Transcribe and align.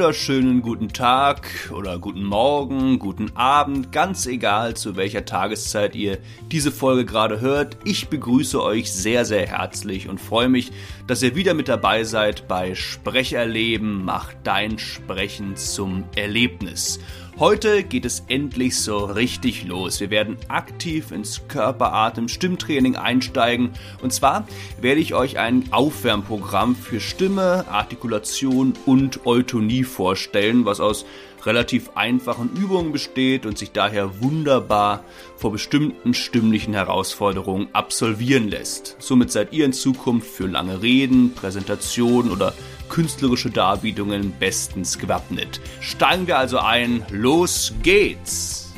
wunderschönen 0.00 0.62
guten 0.62 0.88
Tag 0.88 1.70
oder 1.76 1.98
guten 1.98 2.24
Morgen, 2.24 2.98
guten 2.98 3.36
Abend, 3.36 3.92
ganz 3.92 4.24
egal 4.24 4.74
zu 4.74 4.96
welcher 4.96 5.26
Tageszeit 5.26 5.94
ihr 5.94 6.16
diese 6.50 6.72
Folge 6.72 7.04
gerade 7.04 7.40
hört. 7.42 7.76
Ich 7.84 8.08
begrüße 8.08 8.62
euch 8.62 8.90
sehr, 8.90 9.26
sehr 9.26 9.46
herzlich 9.46 10.08
und 10.08 10.18
freue 10.18 10.48
mich, 10.48 10.72
dass 11.06 11.22
ihr 11.22 11.36
wieder 11.36 11.52
mit 11.52 11.68
dabei 11.68 12.04
seid 12.04 12.48
bei 12.48 12.74
Sprecherleben, 12.74 14.02
macht 14.02 14.38
dein 14.42 14.78
Sprechen 14.78 15.56
zum 15.56 16.04
Erlebnis. 16.16 16.98
Heute 17.40 17.84
geht 17.84 18.04
es 18.04 18.24
endlich 18.28 18.78
so 18.78 18.98
richtig 18.98 19.64
los. 19.64 19.98
Wir 19.98 20.10
werden 20.10 20.36
aktiv 20.48 21.10
ins 21.10 21.48
Körperatem-Stimmtraining 21.48 22.96
einsteigen. 22.96 23.70
Und 24.02 24.12
zwar 24.12 24.46
werde 24.78 25.00
ich 25.00 25.14
euch 25.14 25.38
ein 25.38 25.64
Aufwärmprogramm 25.70 26.76
für 26.76 27.00
Stimme, 27.00 27.64
Artikulation 27.70 28.74
und 28.84 29.24
Eutonie 29.24 29.84
vorstellen, 29.84 30.66
was 30.66 30.80
aus 30.80 31.06
relativ 31.46 31.92
einfachen 31.94 32.50
Übungen 32.54 32.92
besteht 32.92 33.46
und 33.46 33.56
sich 33.56 33.72
daher 33.72 34.20
wunderbar 34.20 35.02
vor 35.38 35.50
bestimmten 35.50 36.12
stimmlichen 36.12 36.74
Herausforderungen 36.74 37.68
absolvieren 37.72 38.48
lässt. 38.50 38.96
Somit 38.98 39.32
seid 39.32 39.54
ihr 39.54 39.64
in 39.64 39.72
Zukunft 39.72 40.28
für 40.28 40.46
lange 40.46 40.82
Reden, 40.82 41.32
Präsentationen 41.34 42.30
oder 42.32 42.52
künstlerische 42.90 43.48
Darbietungen 43.48 44.32
bestens 44.38 44.98
gewappnet. 44.98 45.60
Steigen 45.80 46.26
wir 46.26 46.36
also 46.36 46.58
ein, 46.58 47.06
los 47.10 47.72
geht's! 47.82 48.74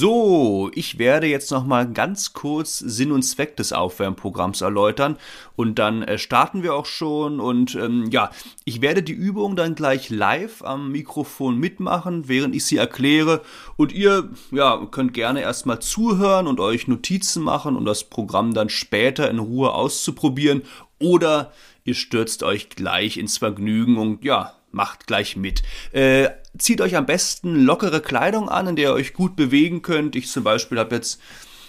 So, 0.00 0.70
ich 0.74 0.98
werde 0.98 1.26
jetzt 1.26 1.50
noch 1.50 1.66
mal 1.66 1.86
ganz 1.86 2.32
kurz 2.32 2.78
Sinn 2.78 3.12
und 3.12 3.20
Zweck 3.20 3.58
des 3.58 3.74
Aufwärmprogramms 3.74 4.62
erläutern 4.62 5.18
und 5.56 5.78
dann 5.78 6.00
äh, 6.02 6.16
starten 6.16 6.62
wir 6.62 6.74
auch 6.74 6.86
schon 6.86 7.38
und 7.38 7.74
ähm, 7.74 8.08
ja, 8.10 8.30
ich 8.64 8.80
werde 8.80 9.02
die 9.02 9.12
Übung 9.12 9.56
dann 9.56 9.74
gleich 9.74 10.08
live 10.08 10.62
am 10.62 10.90
Mikrofon 10.90 11.58
mitmachen, 11.58 12.28
während 12.28 12.54
ich 12.54 12.64
sie 12.64 12.78
erkläre 12.78 13.42
und 13.76 13.92
ihr 13.92 14.30
ja, 14.52 14.86
könnt 14.90 15.12
gerne 15.12 15.42
erstmal 15.42 15.80
zuhören 15.80 16.46
und 16.46 16.60
euch 16.60 16.88
Notizen 16.88 17.42
machen 17.42 17.76
und 17.76 17.84
das 17.84 18.04
Programm 18.04 18.54
dann 18.54 18.70
später 18.70 19.28
in 19.28 19.38
Ruhe 19.38 19.74
auszuprobieren 19.74 20.62
oder 20.98 21.52
ihr 21.84 21.94
stürzt 21.94 22.42
euch 22.42 22.70
gleich 22.70 23.18
ins 23.18 23.36
Vergnügen 23.36 23.98
und 23.98 24.24
ja, 24.24 24.54
macht 24.72 25.06
gleich 25.06 25.36
mit. 25.36 25.62
Äh, 25.92 26.30
zieht 26.58 26.80
euch 26.80 26.96
am 26.96 27.06
besten 27.06 27.64
lockere 27.64 28.00
Kleidung 28.00 28.48
an, 28.48 28.68
in 28.68 28.76
der 28.76 28.90
ihr 28.90 28.94
euch 28.94 29.14
gut 29.14 29.36
bewegen 29.36 29.82
könnt. 29.82 30.16
Ich 30.16 30.28
zum 30.28 30.44
Beispiel 30.44 30.78
habe 30.78 30.94
jetzt 30.94 31.20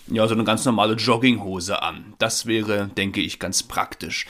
ja 0.08 0.28
so 0.28 0.34
eine 0.34 0.44
ganz 0.44 0.66
normale 0.66 0.96
Jogginghose 0.96 1.82
an. 1.82 2.14
Das 2.20 2.46
wäre, 2.46 2.90
denke 2.98 3.22
ich, 3.22 3.40
ganz 3.40 3.64
praktisch. 3.64 4.26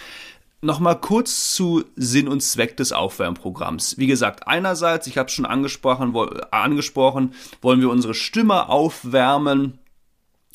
Nochmal 0.63 0.99
kurz 0.99 1.55
zu 1.55 1.85
Sinn 1.95 2.27
und 2.27 2.43
Zweck 2.43 2.77
des 2.77 2.91
Aufwärmprogramms. 2.91 3.97
Wie 3.97 4.05
gesagt, 4.05 4.47
einerseits, 4.47 5.07
ich 5.07 5.17
habe 5.17 5.27
es 5.27 5.33
schon 5.33 5.47
angesprochen, 5.47 6.13
wo, 6.13 6.25
angesprochen, 6.51 7.33
wollen 7.63 7.81
wir 7.81 7.89
unsere 7.89 8.13
Stimme 8.13 8.69
aufwärmen 8.69 9.79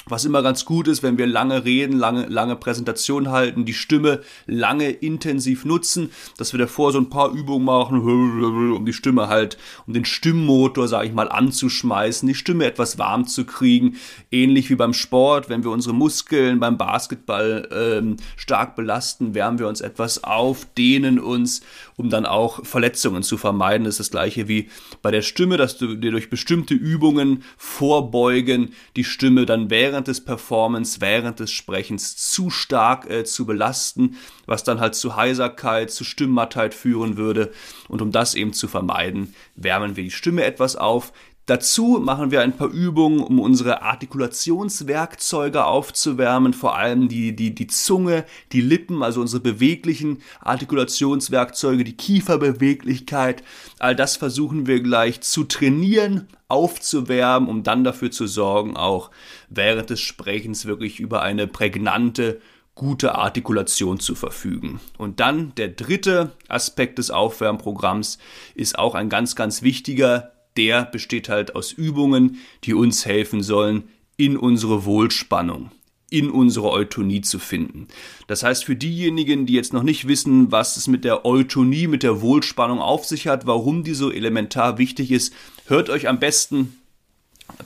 was 0.09 0.25
immer 0.25 0.41
ganz 0.43 0.65
gut 0.65 0.87
ist, 0.87 1.03
wenn 1.03 1.19
wir 1.19 1.27
lange 1.27 1.65
reden, 1.65 1.99
lange, 1.99 2.27
lange 2.27 2.55
Präsentation 2.55 3.31
halten, 3.31 3.65
die 3.65 3.75
Stimme 3.75 4.21
lange 4.47 4.91
intensiv 4.91 5.65
nutzen, 5.65 6.13
dass 6.39 6.53
wir 6.53 6.59
davor 6.59 6.93
so 6.93 6.99
ein 6.99 7.11
paar 7.11 7.33
Übungen 7.33 7.65
machen, 7.65 8.01
um 8.01 8.87
die 8.87 8.93
Stimme 8.93 9.27
halt, 9.27 9.59
um 9.85 9.95
den 9.95 10.05
Stimmmotor, 10.05 10.87
sage 10.87 11.09
ich 11.09 11.13
mal, 11.13 11.29
anzuschmeißen, 11.29 12.29
die 12.29 12.37
Stimme 12.37 12.67
etwas 12.67 12.99
warm 12.99 13.27
zu 13.27 13.45
kriegen. 13.45 13.97
Ähnlich 14.31 14.71
wie 14.71 14.77
beim 14.77 14.95
Sport, 14.95 15.49
wenn 15.49 15.65
wir 15.65 15.73
unsere 15.73 15.95
Muskeln 15.95 16.61
beim 16.61 16.79
Basketball 16.79 17.69
ähm, 17.73 18.17
stark 18.37 18.77
belasten, 18.77 19.35
wärmen 19.35 19.59
wir 19.59 19.67
uns 19.67 19.81
etwas 19.81 20.23
auf, 20.23 20.69
dehnen 20.79 21.19
uns, 21.19 21.63
um 21.97 22.11
dann 22.11 22.27
auch 22.27 22.65
Verletzungen 22.65 23.23
zu 23.23 23.39
vermeiden. 23.39 23.85
Das 23.85 23.95
ist 23.95 24.01
das 24.01 24.11
gleiche 24.11 24.49
wie 24.49 24.69
bei 25.03 25.11
der 25.11 25.23
Stimme, 25.23 25.57
dass 25.57 25.79
du 25.79 25.95
dir 25.95 26.11
durch 26.11 26.31
bestimmte 26.31 26.75
Übungen 26.75 27.43
vorbeugen, 27.57 28.73
die 28.97 29.05
Stimme 29.05 29.47
dann 29.47 29.71
während 29.71 30.09
des 30.09 30.25
Performance, 30.25 31.01
während 31.01 31.41
des 31.41 31.53
Sprechens 31.53 32.17
zu 32.17 32.51
stark 32.51 33.09
äh, 33.11 33.25
zu 33.25 33.47
belasten, 33.47 34.17
was 34.47 34.65
dann 34.65 34.81
halt 34.81 34.95
zu 34.95 35.17
Heiserkeit, 35.17 35.91
zu 35.91 36.05
Stimmmattheit 36.05 36.75
führen 36.75 37.17
würde. 37.17 37.51
Und 37.89 38.03
um 38.03 38.13
das 38.13 38.35
eben 38.35 38.53
zu 38.53 38.69
vermeiden, 38.69 39.35
wärmen 39.55 39.97
wir 39.97 40.05
die 40.05 40.11
Stimme 40.11 40.45
etwas 40.45 40.77
auf, 40.77 41.13
Dazu 41.47 42.01
machen 42.03 42.33
wir 42.33 42.41
ein 42.41 42.57
paar 42.57 42.71
Übungen, 42.71 43.21
um 43.21 43.39
unsere 43.39 43.83
Artikulationswerkzeuge 43.83 45.65
aufzuwärmen, 45.65 46.53
vor 46.53 46.77
allem 46.77 47.09
die, 47.09 47.37
die, 47.37 47.55
die 47.55 47.69
Zunge, 47.69 48.25
die 48.51 48.61
Lippen, 48.61 49.05
also 49.05 49.21
unsere 49.21 49.41
beweglichen 49.41 50.23
Artikulationswerkzeuge, 50.41 51.85
die 51.85 51.97
Kieferbeweglichkeit. 51.97 53.45
All 53.79 53.95
das 53.95 54.17
versuchen 54.17 54.67
wir 54.67 54.81
gleich 54.81 55.21
zu 55.21 55.45
trainieren, 55.45 56.27
aufzuwärmen, 56.49 57.49
um 57.49 57.63
dann 57.63 57.85
dafür 57.85 58.11
zu 58.11 58.27
sorgen, 58.27 58.77
auch 58.77 59.13
während 59.49 59.91
des 59.91 60.01
Sprechens 60.01 60.67
wirklich 60.67 60.99
über 60.99 61.23
eine 61.23 61.47
prägnante, 61.47 62.41
gute 62.75 63.15
Artikulation 63.15 64.01
zu 64.01 64.17
verfügen. 64.17 64.81
Und 64.99 65.21
dann 65.21 65.55
der 65.55 65.69
dritte 65.69 66.33
Aspekt 66.49 66.99
des 66.99 67.13
Aufwärmprogramms 67.13 68.19
ist 68.57 68.79
auch 68.79 68.97
ein 68.97 69.09
ganz, 69.09 69.37
ganz 69.37 69.63
wichtiger, 69.63 70.33
der 70.57 70.85
besteht 70.85 71.29
halt 71.29 71.55
aus 71.55 71.73
Übungen, 71.73 72.39
die 72.65 72.75
uns 72.75 73.07
helfen 73.07 73.43
sollen, 73.43 73.85
in 74.17 74.37
unsere 74.37 74.85
Wohlspannung, 74.85 75.71
in 76.11 76.31
unsere 76.31 76.71
Eutonie 76.71 77.21
zu 77.21 77.39
finden. 77.39 77.89
Das 78.27 78.43
heißt, 78.43 78.65
für 78.65 78.77
diejenigen, 78.77 79.47
die 79.47 79.53
jetzt 79.53 79.73
noch 79.73 79.83
nicht 79.83 80.09
wissen, 80.09 80.51
was 80.51 80.77
es 80.77 80.89
mit 80.89 81.05
der 81.05 81.25
Eutonie, 81.25 81.87
mit 81.87 82.03
der 82.03 82.21
Wohlspannung 82.21 82.81
auf 82.81 83.05
sich 83.05 83.27
hat, 83.27 83.47
warum 83.47 83.85
die 83.85 83.95
so 83.95 84.11
elementar 84.11 84.79
wichtig 84.79 85.11
ist, 85.11 85.35
hört 85.67 85.91
euch 85.91 86.09
am 86.09 86.19
besten, 86.19 86.77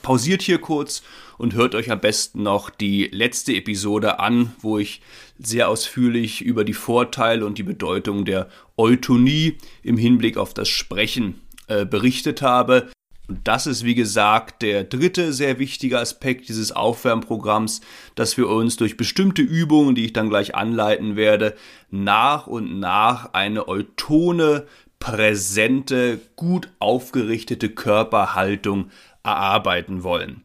pausiert 0.01 0.41
hier 0.41 0.59
kurz 0.59 1.01
und 1.37 1.53
hört 1.53 1.73
euch 1.73 1.89
am 1.89 2.01
besten 2.01 2.43
noch 2.43 2.69
die 2.69 3.05
letzte 3.05 3.53
Episode 3.53 4.19
an, 4.19 4.53
wo 4.59 4.77
ich 4.77 5.01
sehr 5.39 5.69
ausführlich 5.69 6.41
über 6.41 6.63
die 6.63 6.73
Vorteile 6.73 7.45
und 7.45 7.57
die 7.57 7.63
Bedeutung 7.63 8.25
der 8.25 8.49
Eutonie 8.77 9.57
im 9.81 9.97
Hinblick 9.97 10.37
auf 10.37 10.53
das 10.53 10.69
Sprechen 10.69 11.41
äh, 11.71 11.85
berichtet 11.85 12.41
habe. 12.41 12.89
Und 13.27 13.47
das 13.47 13.65
ist, 13.65 13.85
wie 13.85 13.95
gesagt, 13.95 14.61
der 14.61 14.83
dritte 14.83 15.31
sehr 15.31 15.57
wichtige 15.57 15.99
Aspekt 15.99 16.49
dieses 16.49 16.73
Aufwärmprogramms, 16.73 17.79
dass 18.15 18.35
wir 18.35 18.49
uns 18.49 18.75
durch 18.75 18.97
bestimmte 18.97 19.41
Übungen, 19.41 19.95
die 19.95 20.03
ich 20.03 20.11
dann 20.11 20.29
gleich 20.29 20.53
anleiten 20.53 21.15
werde, 21.15 21.55
nach 21.89 22.47
und 22.47 22.79
nach 22.79 23.33
eine 23.33 23.69
eutone, 23.69 24.67
präsente, 24.99 26.19
gut 26.35 26.69
aufgerichtete 26.79 27.69
Körperhaltung 27.69 28.89
erarbeiten 29.23 30.03
wollen. 30.03 30.43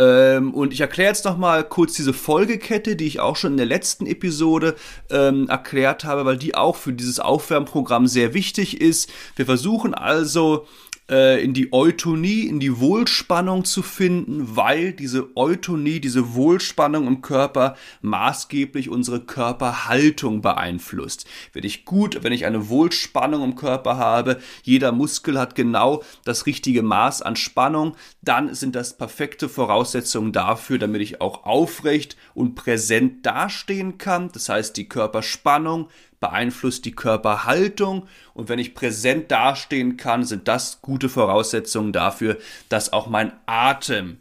Ähm, 0.00 0.54
und 0.54 0.72
ich 0.72 0.80
erkläre 0.80 1.10
jetzt 1.10 1.26
nochmal 1.26 1.62
kurz 1.62 1.92
diese 1.92 2.14
Folgekette, 2.14 2.96
die 2.96 3.06
ich 3.06 3.20
auch 3.20 3.36
schon 3.36 3.52
in 3.52 3.56
der 3.58 3.66
letzten 3.66 4.06
Episode 4.06 4.74
ähm, 5.10 5.46
erklärt 5.48 6.04
habe, 6.04 6.24
weil 6.24 6.38
die 6.38 6.54
auch 6.54 6.76
für 6.76 6.94
dieses 6.94 7.20
Aufwärmprogramm 7.20 8.06
sehr 8.06 8.32
wichtig 8.32 8.80
ist. 8.80 9.10
Wir 9.36 9.44
versuchen 9.44 9.92
also 9.92 10.66
äh, 11.10 11.42
in 11.42 11.52
die 11.52 11.72
Eutonie, 11.72 12.42
in 12.42 12.60
die 12.60 12.78
Wohlspannung 12.78 13.64
zu 13.64 13.82
finden, 13.82 14.56
weil 14.56 14.92
diese 14.92 15.36
Eutonie, 15.36 16.00
diese 16.00 16.34
Wohlspannung 16.34 17.06
im 17.06 17.20
Körper 17.20 17.76
maßgeblich 18.00 18.88
unsere 18.88 19.20
Körperhaltung 19.20 20.40
beeinflusst. 20.40 21.26
Wenn 21.52 21.64
ich 21.64 21.84
gut, 21.84 22.22
wenn 22.22 22.32
ich 22.32 22.46
eine 22.46 22.68
Wohlspannung 22.68 23.42
im 23.42 23.56
Körper 23.56 23.96
habe, 23.96 24.40
jeder 24.62 24.92
Muskel 24.92 25.38
hat 25.38 25.54
genau 25.54 26.02
das 26.24 26.46
richtige 26.46 26.82
Maß 26.82 27.22
an 27.22 27.36
Spannung, 27.36 27.96
dann 28.22 28.54
sind 28.54 28.76
das 28.76 28.96
perfekte 28.96 29.48
Voraussetzungen 29.48 30.32
dafür, 30.32 30.78
damit 30.78 31.02
ich 31.02 31.20
auch 31.20 31.44
aufrecht 31.44 32.16
und 32.34 32.54
präsent 32.54 33.26
dastehen 33.26 33.98
kann. 33.98 34.30
Das 34.32 34.48
heißt, 34.48 34.76
die 34.76 34.88
Körperspannung 34.88 35.88
beeinflusst 36.20 36.84
die 36.84 36.92
Körperhaltung 36.92 38.06
und 38.34 38.48
wenn 38.48 38.58
ich 38.58 38.74
präsent 38.74 39.30
dastehen 39.30 39.96
kann, 39.96 40.24
sind 40.24 40.46
das 40.46 40.82
gute 40.82 41.08
Voraussetzungen 41.08 41.92
dafür, 41.92 42.36
dass 42.68 42.92
auch 42.92 43.08
mein 43.08 43.32
Atem 43.46 44.18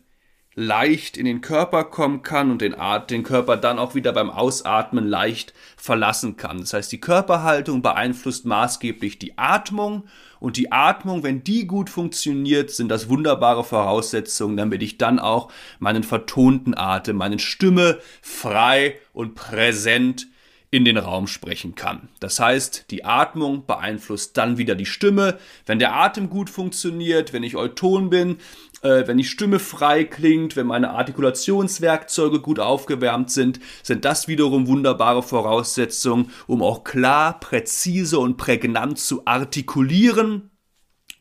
leicht 0.56 1.16
in 1.16 1.26
den 1.26 1.42
Körper 1.42 1.86
kommen 1.86 2.22
kann 2.22 2.52
und 2.52 2.62
den, 2.62 2.78
At 2.78 3.12
den 3.12 3.24
Körper 3.24 3.56
dann 3.56 3.80
auch 3.80 3.96
wieder 3.96 4.12
beim 4.12 4.30
Ausatmen 4.30 5.08
leicht 5.08 5.54
verlassen 5.78 6.36
kann. 6.36 6.60
Das 6.60 6.74
heißt, 6.74 6.92
die 6.92 7.00
Körperhaltung 7.00 7.82
beeinflusst 7.82 8.46
maßgeblich 8.46 9.20
die 9.20 9.38
Atmung 9.38 10.04
und 10.40 10.58
die 10.58 10.72
Atmung, 10.72 11.24
wenn 11.24 11.44
die 11.44 11.66
gut 11.66 11.90
funktioniert, 11.90 12.72
sind 12.72 12.90
das 12.90 13.08
wunderbare 13.08 13.64
Voraussetzungen, 13.64 14.58
damit 14.58 14.84
ich 14.84 14.98
dann 14.98 15.20
auch 15.20 15.50
meinen 15.80 16.04
vertonten 16.04 16.78
Atem, 16.78 17.16
meine 17.16 17.40
Stimme 17.40 18.00
frei 18.22 18.96
und 19.14 19.36
präsent 19.36 20.28
in 20.72 20.86
den 20.86 20.98
Raum 20.98 21.26
sprechen 21.28 21.74
kann. 21.74 22.10
Das 22.20 22.40
heißt, 22.40 22.86
die 22.92 23.04
Atmung 23.04 23.66
beeinflusst 23.66 24.38
dann 24.38 24.58
wieder 24.58 24.76
die 24.76 24.86
Stimme. 24.86 25.40
Wenn 25.66 25.80
der 25.80 25.96
Atem 25.96 26.30
gut 26.30 26.50
funktioniert, 26.50 27.34
wenn 27.34 27.44
ich 27.44 27.56
euton 27.56 28.10
bin, 28.10 28.38
äh, 28.82 29.08
wenn 29.08 29.18
die 29.18 29.24
Stimme 29.24 29.58
frei 29.58 30.04
klingt, 30.04 30.56
wenn 30.56 30.68
meine 30.68 30.92
Artikulationswerkzeuge 30.92 32.40
gut 32.40 32.60
aufgewärmt 32.60 33.32
sind, 33.32 33.60
sind 33.82 34.06
das 34.06 34.28
wiederum 34.28 34.68
wunderbare 34.68 35.24
Voraussetzungen, 35.24 36.32
um 36.46 36.62
auch 36.62 36.84
klar, 36.84 37.40
präzise 37.40 38.20
und 38.20 38.38
prägnant 38.38 39.00
zu 39.00 39.26
artikulieren. 39.26 40.52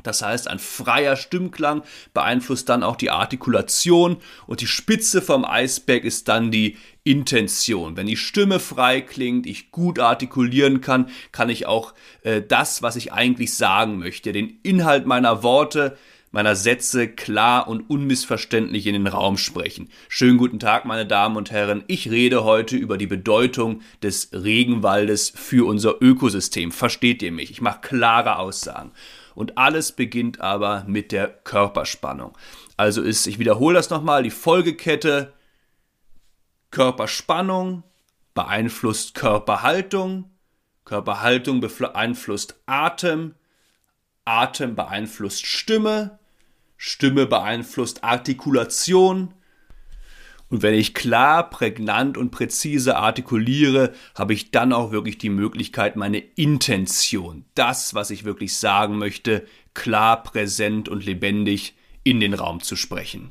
Das 0.05 0.23
heißt, 0.23 0.47
ein 0.47 0.61
freier 0.61 1.17
Stimmklang 1.17 1.83
beeinflusst 2.15 2.69
dann 2.69 2.85
auch 2.85 2.95
die 2.95 3.11
Artikulation 3.11 4.19
und 4.47 4.61
die 4.61 4.69
Spitze 4.69 5.21
vom 5.21 5.45
Eisberg 5.45 6.05
ist 6.05 6.29
dann 6.29 6.53
die 6.53 6.77
Intention. 7.03 7.97
Wenn 7.97 8.07
die 8.07 8.17
Stimme 8.17 8.61
frei 8.61 9.01
klingt, 9.01 9.45
ich 9.45 9.73
gut 9.73 9.99
artikulieren 9.99 10.81
kann, 10.81 11.09
kann 11.33 11.51
ich 11.51 11.67
auch 11.67 11.95
äh, 12.23 12.41
das, 12.43 12.81
was 12.81 12.95
ich 12.95 13.13
eigentlich 13.13 13.55
sagen 13.55 13.99
möchte, 13.99 14.31
den 14.31 14.61
Inhalt 14.63 15.05
meiner 15.05 15.43
Worte, 15.43 15.97
meiner 16.31 16.55
Sätze 16.55 17.09
klar 17.09 17.67
und 17.67 17.91
unmissverständlich 17.91 18.87
in 18.87 18.93
den 18.93 19.07
Raum 19.09 19.37
sprechen. 19.37 19.89
Schönen 20.09 20.39
guten 20.39 20.61
Tag, 20.61 20.85
meine 20.85 21.07
Damen 21.07 21.37
und 21.37 21.51
Herren. 21.51 21.83
Ich 21.89 22.09
rede 22.09 22.45
heute 22.45 22.77
über 22.77 22.99
die 22.99 23.07
Bedeutung 23.09 23.81
des 24.01 24.31
Regenwaldes 24.33 25.33
für 25.35 25.67
unser 25.67 26.01
Ökosystem. 26.01 26.71
Versteht 26.71 27.23
ihr 27.23 27.33
mich? 27.33 27.51
Ich 27.51 27.61
mache 27.61 27.81
klare 27.81 28.39
Aussagen. 28.39 28.93
Und 29.39 29.57
alles 29.57 29.93
beginnt 29.93 30.41
aber 30.41 30.83
mit 30.89 31.13
der 31.13 31.29
Körperspannung. 31.29 32.37
Also 32.77 33.03
ist, 33.03 33.29
ich 33.29 33.39
wiederhole 33.39 33.77
das 33.77 33.89
nochmal, 33.89 34.25
die 34.25 34.33
Folgekette 34.33 35.33
Körperspannung 36.73 37.85
beeinflusst 38.35 39.15
Körperhaltung, 39.15 40.29
Körperhaltung 40.85 41.61
beeinflusst 41.61 42.57
Atem, 42.67 43.37
Atem 44.25 44.75
beeinflusst 44.75 45.47
Stimme, 45.47 46.19
Stimme 46.77 47.27
beeinflusst 47.27 48.03
Artikulation. 48.03 49.35
Und 50.51 50.63
wenn 50.63 50.75
ich 50.75 50.95
klar, 50.95 51.51
prägnant 51.51 52.17
und 52.17 52.31
präzise 52.31 52.97
artikuliere, 52.97 53.93
habe 54.15 54.33
ich 54.33 54.51
dann 54.51 54.73
auch 54.73 54.93
wirklich 54.93 55.19
die 55.19 55.29
Möglichkeit, 55.29 55.97
meine 55.97 56.19
Intention, 56.19 57.45
das, 57.55 57.95
was 57.95 58.11
ich 58.11 58.25
wirklich 58.25 58.57
sagen 58.57 58.97
möchte, 58.97 59.47
klar, 59.75 60.23
präsent 60.23 60.89
und 60.89 61.05
lebendig 61.05 61.75
in 62.03 62.21
den 62.21 62.33
Raum 62.33 62.63
zu 62.63 62.77
sprechen. 62.77 63.31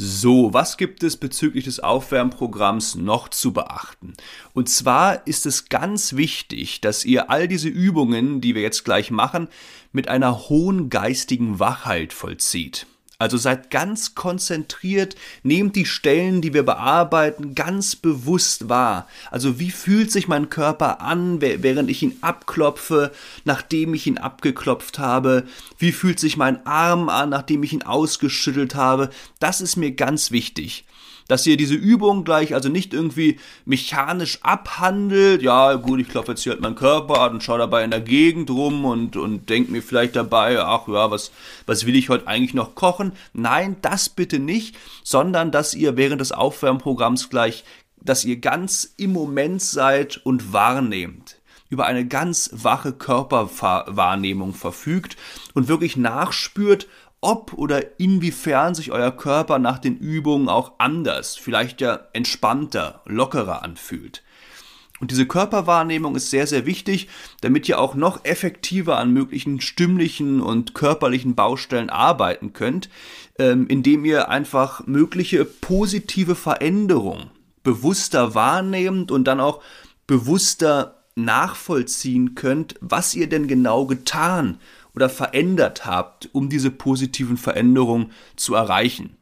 So, 0.00 0.52
was 0.52 0.76
gibt 0.76 1.02
es 1.02 1.16
bezüglich 1.16 1.64
des 1.64 1.80
Aufwärmprogramms 1.80 2.96
noch 2.96 3.28
zu 3.28 3.52
beachten? 3.52 4.12
Und 4.52 4.68
zwar 4.68 5.26
ist 5.26 5.46
es 5.46 5.68
ganz 5.68 6.14
wichtig, 6.14 6.80
dass 6.80 7.04
ihr 7.04 7.30
all 7.30 7.48
diese 7.48 7.68
Übungen, 7.68 8.40
die 8.40 8.54
wir 8.54 8.62
jetzt 8.62 8.84
gleich 8.84 9.10
machen, 9.10 9.48
mit 9.92 10.08
einer 10.08 10.48
hohen 10.48 10.90
geistigen 10.90 11.58
Wachheit 11.58 12.12
vollzieht. 12.12 12.86
Also 13.20 13.36
seid 13.36 13.72
ganz 13.72 14.14
konzentriert, 14.14 15.16
nehmt 15.42 15.74
die 15.74 15.86
Stellen, 15.86 16.40
die 16.40 16.54
wir 16.54 16.62
bearbeiten, 16.62 17.56
ganz 17.56 17.96
bewusst 17.96 18.68
wahr. 18.68 19.08
Also 19.32 19.58
wie 19.58 19.72
fühlt 19.72 20.12
sich 20.12 20.28
mein 20.28 20.50
Körper 20.50 21.00
an, 21.00 21.40
während 21.40 21.90
ich 21.90 22.00
ihn 22.04 22.16
abklopfe, 22.20 23.10
nachdem 23.44 23.92
ich 23.94 24.06
ihn 24.06 24.18
abgeklopft 24.18 25.00
habe? 25.00 25.48
Wie 25.78 25.90
fühlt 25.90 26.20
sich 26.20 26.36
mein 26.36 26.64
Arm 26.64 27.08
an, 27.08 27.30
nachdem 27.30 27.64
ich 27.64 27.72
ihn 27.72 27.82
ausgeschüttelt 27.82 28.76
habe? 28.76 29.10
Das 29.40 29.60
ist 29.60 29.74
mir 29.74 29.90
ganz 29.90 30.30
wichtig 30.30 30.84
dass 31.28 31.46
ihr 31.46 31.56
diese 31.56 31.74
Übung 31.74 32.24
gleich 32.24 32.54
also 32.54 32.68
nicht 32.68 32.92
irgendwie 32.92 33.38
mechanisch 33.64 34.40
abhandelt. 34.42 35.42
Ja, 35.42 35.74
gut, 35.74 36.00
ich 36.00 36.08
klopfe 36.08 36.32
jetzt 36.32 36.42
hier 36.42 36.52
halt 36.52 36.62
meinen 36.62 36.74
Körper 36.74 37.20
an 37.20 37.34
und 37.34 37.42
schaue 37.42 37.58
dabei 37.58 37.84
in 37.84 37.90
der 37.90 38.00
Gegend 38.00 38.50
rum 38.50 38.84
und, 38.84 39.16
und 39.16 39.48
denke 39.48 39.70
mir 39.70 39.82
vielleicht 39.82 40.16
dabei, 40.16 40.58
ach 40.58 40.88
ja, 40.88 41.10
was, 41.10 41.30
was 41.66 41.86
will 41.86 41.94
ich 41.94 42.08
heute 42.08 42.26
eigentlich 42.26 42.54
noch 42.54 42.74
kochen? 42.74 43.12
Nein, 43.32 43.76
das 43.82 44.08
bitte 44.08 44.38
nicht, 44.38 44.76
sondern 45.04 45.52
dass 45.52 45.74
ihr 45.74 45.96
während 45.96 46.20
des 46.20 46.32
Aufwärmprogramms 46.32 47.30
gleich, 47.30 47.64
dass 48.00 48.24
ihr 48.24 48.38
ganz 48.38 48.94
im 48.96 49.12
Moment 49.12 49.62
seid 49.62 50.16
und 50.24 50.52
wahrnehmt 50.52 51.36
über 51.70 51.84
eine 51.84 52.06
ganz 52.06 52.50
wache 52.52 52.92
Körperwahrnehmung 52.92 54.54
verfügt 54.54 55.16
und 55.54 55.68
wirklich 55.68 55.96
nachspürt, 55.96 56.86
ob 57.20 57.52
oder 57.54 57.98
inwiefern 58.00 58.74
sich 58.74 58.92
euer 58.92 59.10
Körper 59.10 59.58
nach 59.58 59.78
den 59.78 59.96
Übungen 59.96 60.48
auch 60.48 60.72
anders, 60.78 61.36
vielleicht 61.36 61.80
ja 61.80 62.00
entspannter, 62.12 63.02
lockerer 63.06 63.62
anfühlt. 63.62 64.22
Und 65.00 65.12
diese 65.12 65.26
Körperwahrnehmung 65.26 66.16
ist 66.16 66.30
sehr, 66.30 66.46
sehr 66.46 66.66
wichtig, 66.66 67.08
damit 67.40 67.68
ihr 67.68 67.78
auch 67.78 67.94
noch 67.94 68.24
effektiver 68.24 68.98
an 68.98 69.12
möglichen 69.12 69.60
stimmlichen 69.60 70.40
und 70.40 70.74
körperlichen 70.74 71.34
Baustellen 71.36 71.88
arbeiten 71.88 72.52
könnt, 72.52 72.88
ähm, 73.38 73.68
indem 73.68 74.04
ihr 74.04 74.28
einfach 74.28 74.86
mögliche 74.86 75.44
positive 75.44 76.34
Veränderungen 76.34 77.30
bewusster 77.62 78.34
wahrnehmt 78.34 79.10
und 79.10 79.24
dann 79.24 79.40
auch 79.40 79.62
bewusster 80.06 81.04
nachvollziehen 81.14 82.34
könnt, 82.34 82.76
was 82.80 83.14
ihr 83.14 83.28
denn 83.28 83.46
genau 83.46 83.86
getan 83.86 84.58
oder 84.98 85.08
verändert 85.08 85.86
habt, 85.86 86.28
um 86.32 86.48
diese 86.48 86.72
positiven 86.72 87.36
Veränderungen 87.36 88.10
zu 88.34 88.56
erreichen. 88.56 89.16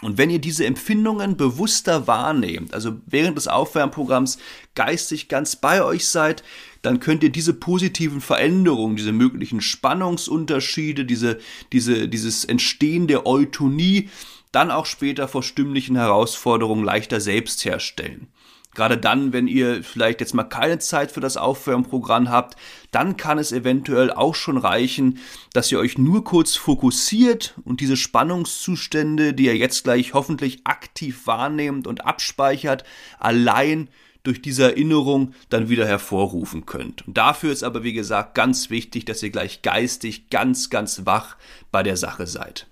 Und 0.00 0.16
wenn 0.16 0.30
ihr 0.30 0.38
diese 0.38 0.64
Empfindungen 0.64 1.36
bewusster 1.36 2.06
wahrnehmt, 2.06 2.72
also 2.72 2.96
während 3.04 3.36
des 3.36 3.48
Aufwärmprogramms 3.48 4.38
geistig 4.74 5.28
ganz 5.28 5.56
bei 5.56 5.84
euch 5.84 6.06
seid, 6.06 6.42
dann 6.80 7.00
könnt 7.00 7.22
ihr 7.22 7.28
diese 7.28 7.52
positiven 7.52 8.22
Veränderungen, 8.22 8.96
diese 8.96 9.12
möglichen 9.12 9.60
Spannungsunterschiede, 9.60 11.04
diese, 11.04 11.38
diese, 11.70 12.08
dieses 12.08 12.46
Entstehen 12.46 13.08
der 13.08 13.26
Eutonie 13.26 14.08
dann 14.52 14.70
auch 14.70 14.86
später 14.86 15.28
vor 15.28 15.42
stimmlichen 15.42 15.96
Herausforderungen 15.96 16.82
leichter 16.82 17.20
selbst 17.20 17.62
herstellen. 17.66 18.28
Gerade 18.74 18.96
dann, 18.96 19.32
wenn 19.34 19.48
ihr 19.48 19.84
vielleicht 19.84 20.20
jetzt 20.20 20.32
mal 20.34 20.44
keine 20.44 20.78
Zeit 20.78 21.12
für 21.12 21.20
das 21.20 21.36
Aufwärmprogramm 21.36 22.30
habt, 22.30 22.56
dann 22.90 23.18
kann 23.18 23.38
es 23.38 23.52
eventuell 23.52 24.10
auch 24.10 24.34
schon 24.34 24.56
reichen, 24.56 25.18
dass 25.52 25.70
ihr 25.70 25.78
euch 25.78 25.98
nur 25.98 26.24
kurz 26.24 26.56
fokussiert 26.56 27.54
und 27.64 27.80
diese 27.80 27.98
Spannungszustände, 27.98 29.34
die 29.34 29.44
ihr 29.44 29.56
jetzt 29.56 29.84
gleich 29.84 30.14
hoffentlich 30.14 30.62
aktiv 30.64 31.26
wahrnehmt 31.26 31.86
und 31.86 32.06
abspeichert, 32.06 32.84
allein 33.18 33.88
durch 34.22 34.40
diese 34.40 34.64
Erinnerung 34.64 35.34
dann 35.48 35.68
wieder 35.68 35.86
hervorrufen 35.86 36.64
könnt. 36.64 37.06
Und 37.06 37.18
dafür 37.18 37.52
ist 37.52 37.64
aber, 37.64 37.82
wie 37.82 37.92
gesagt, 37.92 38.34
ganz 38.34 38.70
wichtig, 38.70 39.04
dass 39.04 39.22
ihr 39.22 39.30
gleich 39.30 39.62
geistig 39.62 40.30
ganz, 40.30 40.70
ganz 40.70 41.04
wach 41.04 41.36
bei 41.70 41.82
der 41.82 41.96
Sache 41.96 42.26
seid. 42.26 42.68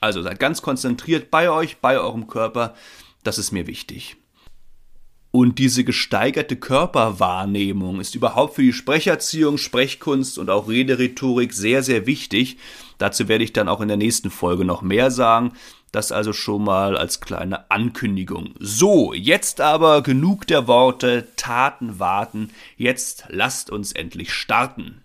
Also 0.00 0.22
seid 0.22 0.40
ganz 0.40 0.62
konzentriert 0.62 1.30
bei 1.30 1.50
euch, 1.50 1.78
bei 1.78 1.98
eurem 1.98 2.26
Körper. 2.26 2.74
Das 3.22 3.38
ist 3.38 3.52
mir 3.52 3.66
wichtig. 3.66 4.16
Und 5.32 5.58
diese 5.58 5.82
gesteigerte 5.82 6.56
Körperwahrnehmung 6.56 8.00
ist 8.00 8.14
überhaupt 8.14 8.54
für 8.54 8.62
die 8.62 8.74
Sprecherziehung, 8.74 9.56
Sprechkunst 9.56 10.38
und 10.38 10.50
auch 10.50 10.68
Rederhetorik 10.68 11.54
sehr, 11.54 11.82
sehr 11.82 12.06
wichtig. 12.06 12.58
Dazu 12.98 13.28
werde 13.28 13.42
ich 13.42 13.54
dann 13.54 13.66
auch 13.66 13.80
in 13.80 13.88
der 13.88 13.96
nächsten 13.96 14.30
Folge 14.30 14.66
noch 14.66 14.82
mehr 14.82 15.10
sagen. 15.10 15.54
Das 15.90 16.12
also 16.12 16.34
schon 16.34 16.64
mal 16.64 16.98
als 16.98 17.20
kleine 17.20 17.70
Ankündigung. 17.70 18.54
So, 18.58 19.14
jetzt 19.14 19.62
aber 19.62 20.02
genug 20.02 20.46
der 20.46 20.66
Worte, 20.66 21.28
Taten 21.36 21.98
warten. 21.98 22.50
Jetzt 22.76 23.24
lasst 23.28 23.70
uns 23.70 23.92
endlich 23.92 24.34
starten. 24.34 25.02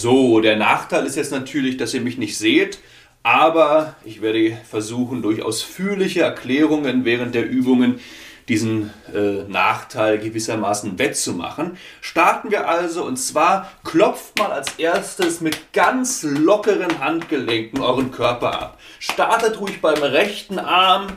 So, 0.00 0.40
der 0.40 0.56
Nachteil 0.56 1.04
ist 1.04 1.16
jetzt 1.16 1.30
natürlich, 1.30 1.76
dass 1.76 1.92
ihr 1.92 2.00
mich 2.00 2.16
nicht 2.16 2.38
seht, 2.38 2.78
aber 3.22 3.96
ich 4.02 4.22
werde 4.22 4.56
versuchen, 4.66 5.20
durch 5.20 5.42
ausführliche 5.42 6.22
Erklärungen 6.22 7.04
während 7.04 7.34
der 7.34 7.46
Übungen 7.46 8.00
diesen 8.48 8.94
äh, 9.14 9.42
Nachteil 9.46 10.18
gewissermaßen 10.18 10.98
wettzumachen. 10.98 11.76
Starten 12.00 12.50
wir 12.50 12.66
also 12.66 13.04
und 13.04 13.18
zwar 13.18 13.70
klopft 13.84 14.38
mal 14.38 14.52
als 14.52 14.78
erstes 14.78 15.42
mit 15.42 15.74
ganz 15.74 16.22
lockeren 16.22 17.00
Handgelenken 17.00 17.82
euren 17.82 18.10
Körper 18.10 18.58
ab. 18.58 18.78
Startet 19.00 19.60
ruhig 19.60 19.82
beim 19.82 20.02
rechten 20.02 20.58
Arm, 20.58 21.08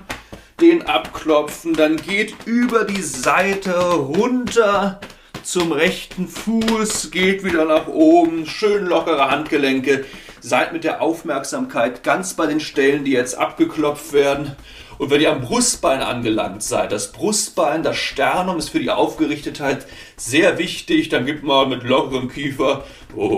den 0.59 0.81
abklopfen, 0.81 1.73
dann 1.73 1.95
geht 1.95 2.35
über 2.45 2.83
die 2.83 3.01
Seite 3.01 3.79
runter 3.79 4.99
zum 5.43 5.71
rechten 5.71 6.27
Fuß, 6.27 7.11
geht 7.11 7.43
wieder 7.43 7.65
nach 7.65 7.87
oben, 7.87 8.45
schön 8.45 8.85
lockere 8.85 9.29
Handgelenke. 9.29 10.05
Seid 10.39 10.73
mit 10.73 10.83
der 10.83 11.01
Aufmerksamkeit 11.01 12.03
ganz 12.03 12.33
bei 12.33 12.47
den 12.47 12.59
Stellen, 12.59 13.05
die 13.05 13.11
jetzt 13.11 13.37
abgeklopft 13.37 14.11
werden. 14.13 14.55
Und 14.97 15.09
wenn 15.09 15.21
ihr 15.21 15.31
am 15.31 15.41
Brustbein 15.41 16.01
angelangt 16.01 16.63
seid, 16.63 16.91
das 16.91 17.11
Brustbein, 17.11 17.83
das 17.83 17.97
Sternum 17.97 18.57
ist 18.57 18.69
für 18.69 18.79
die 18.79 18.89
Aufgerichtetheit 18.91 19.85
sehr 20.17 20.57
wichtig, 20.57 21.09
dann 21.09 21.25
gibt 21.25 21.43
mal 21.43 21.67
mit 21.67 21.83
lockerem 21.83 22.29
Kiefer 22.29 22.85
oh, 23.15 23.29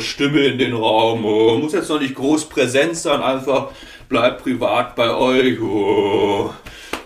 Stimme 0.00 0.40
in 0.46 0.58
den 0.58 0.74
Raum. 0.74 1.24
Oh, 1.24 1.56
muss 1.58 1.72
jetzt 1.72 1.88
noch 1.88 2.00
nicht 2.00 2.14
groß 2.16 2.48
präsent 2.48 2.96
sein, 2.96 3.22
einfach 3.22 3.68
bleibt 4.08 4.42
privat 4.42 4.96
bei 4.96 5.14
euch. 5.14 5.60
Oh. 5.60 6.50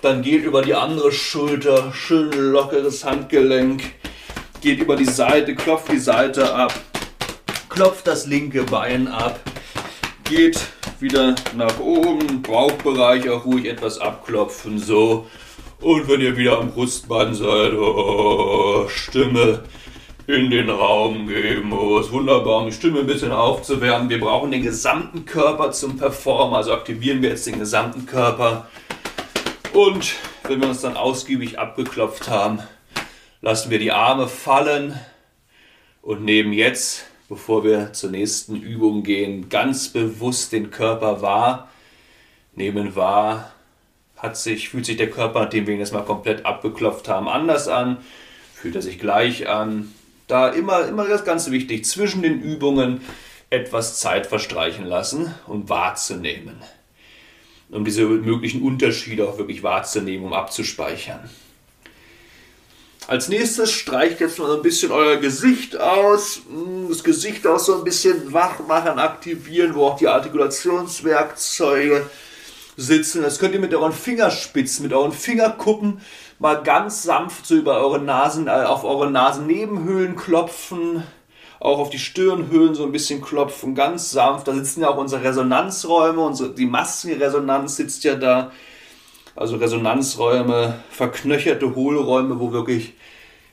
Dann 0.00 0.22
geht 0.22 0.44
über 0.44 0.62
die 0.62 0.74
andere 0.74 1.10
Schulter, 1.10 1.92
schön 1.92 2.30
lockeres 2.30 3.04
Handgelenk. 3.04 3.82
Geht 4.60 4.80
über 4.80 4.94
die 4.94 5.04
Seite, 5.04 5.56
klopft 5.56 5.90
die 5.90 5.98
Seite 5.98 6.54
ab. 6.54 6.72
Klopft 7.68 8.06
das 8.06 8.26
linke 8.26 8.62
Bein 8.62 9.08
ab. 9.08 9.40
Geht 10.22 10.60
wieder 11.00 11.34
nach 11.56 11.80
oben, 11.80 12.42
Bauchbereich 12.42 13.28
auch 13.28 13.44
ruhig 13.44 13.66
etwas 13.66 13.98
abklopfen, 13.98 14.78
so. 14.78 15.26
Und 15.80 16.08
wenn 16.08 16.20
ihr 16.20 16.36
wieder 16.36 16.58
am 16.58 16.70
Brustbein 16.70 17.34
seid, 17.34 17.72
oh, 17.74 18.88
Stimme 18.88 19.64
in 20.28 20.50
den 20.50 20.68
Raum 20.70 21.26
geben. 21.26 21.72
Oh, 21.72 21.98
ist 21.98 22.12
wunderbar, 22.12 22.58
um 22.58 22.66
die 22.66 22.72
Stimme 22.72 23.00
ein 23.00 23.06
bisschen 23.06 23.32
aufzuwärmen. 23.32 24.10
Wir 24.10 24.20
brauchen 24.20 24.50
den 24.50 24.62
gesamten 24.62 25.24
Körper 25.24 25.72
zum 25.72 25.96
Performen, 25.96 26.54
also 26.54 26.72
aktivieren 26.72 27.22
wir 27.22 27.30
jetzt 27.30 27.46
den 27.46 27.58
gesamten 27.58 28.06
Körper. 28.06 28.68
Und 29.78 30.16
wenn 30.42 30.60
wir 30.60 30.66
uns 30.66 30.80
dann 30.80 30.96
ausgiebig 30.96 31.60
abgeklopft 31.60 32.28
haben, 32.28 32.58
lassen 33.40 33.70
wir 33.70 33.78
die 33.78 33.92
Arme 33.92 34.26
fallen 34.26 34.98
und 36.02 36.24
nehmen 36.24 36.52
jetzt, 36.52 37.06
bevor 37.28 37.62
wir 37.62 37.92
zur 37.92 38.10
nächsten 38.10 38.56
Übung 38.56 39.04
gehen, 39.04 39.48
ganz 39.48 39.90
bewusst 39.90 40.50
den 40.50 40.72
Körper 40.72 41.22
wahr. 41.22 41.68
Nehmen 42.56 42.96
wahr, 42.96 43.52
hat 44.16 44.36
sich, 44.36 44.68
fühlt 44.68 44.84
sich 44.84 44.96
der 44.96 45.10
Körper, 45.10 45.44
nachdem 45.44 45.68
wir 45.68 45.74
ihn 45.74 45.80
jetzt 45.80 45.92
mal 45.92 46.04
komplett 46.04 46.44
abgeklopft 46.44 47.06
haben, 47.06 47.28
anders 47.28 47.68
an? 47.68 47.98
Fühlt 48.54 48.74
er 48.74 48.82
sich 48.82 48.98
gleich 48.98 49.48
an? 49.48 49.94
Da 50.26 50.48
immer, 50.48 50.88
immer 50.88 51.06
das 51.06 51.24
ganz 51.24 51.52
wichtig, 51.52 51.84
zwischen 51.84 52.22
den 52.22 52.42
Übungen 52.42 53.00
etwas 53.48 54.00
Zeit 54.00 54.26
verstreichen 54.26 54.86
lassen, 54.86 55.32
um 55.46 55.68
wahrzunehmen. 55.68 56.60
Um 57.70 57.84
diese 57.84 58.04
möglichen 58.04 58.62
Unterschiede 58.62 59.28
auch 59.28 59.38
wirklich 59.38 59.62
wahrzunehmen, 59.62 60.26
um 60.26 60.32
abzuspeichern. 60.32 61.28
Als 63.06 63.28
nächstes 63.28 63.72
streicht 63.72 64.20
jetzt 64.20 64.38
mal 64.38 64.54
ein 64.54 64.62
bisschen 64.62 64.92
euer 64.92 65.16
Gesicht 65.16 65.80
aus. 65.80 66.42
Hm, 66.48 66.88
das 66.88 67.02
Gesicht 67.02 67.46
auch 67.46 67.58
so 67.58 67.78
ein 67.78 67.84
bisschen 67.84 68.32
wach 68.32 68.60
machen, 68.66 68.98
aktivieren, 68.98 69.74
wo 69.74 69.86
auch 69.86 69.96
die 69.96 70.08
Artikulationswerkzeuge 70.08 72.08
sitzen. 72.76 73.22
Das 73.22 73.38
könnt 73.38 73.54
ihr 73.54 73.60
mit 73.60 73.74
euren 73.74 73.92
Fingerspitzen, 73.92 74.82
mit 74.82 74.92
euren 74.92 75.12
Fingerkuppen 75.12 76.00
mal 76.38 76.62
ganz 76.62 77.02
sanft 77.02 77.46
so 77.46 77.56
über 77.56 77.80
eure 77.80 77.98
Nasen, 77.98 78.46
äh, 78.46 78.50
auf 78.50 78.84
eure 78.84 79.10
Nasennebenhöhlen 79.10 80.16
klopfen, 80.16 81.02
auch 81.60 81.78
auf 81.78 81.90
die 81.90 81.98
Stirnhöhlen 81.98 82.74
so 82.74 82.84
ein 82.84 82.92
bisschen 82.92 83.20
klopfen, 83.20 83.74
ganz 83.74 84.10
sanft. 84.10 84.48
Da 84.48 84.54
sitzen 84.54 84.82
ja 84.82 84.90
auch 84.90 84.96
unsere 84.96 85.24
Resonanzräume, 85.24 86.20
unsere, 86.20 86.50
die 86.50 86.66
Maskenresonanz 86.66 87.76
sitzt 87.76 88.04
ja 88.04 88.14
da. 88.14 88.52
Also 89.34 89.56
Resonanzräume, 89.56 90.80
verknöcherte 90.90 91.74
Hohlräume, 91.74 92.40
wo 92.40 92.52
wirklich 92.52 92.94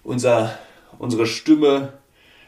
unser, 0.04 0.58
unsere 0.98 1.28
Stimme 1.28 1.94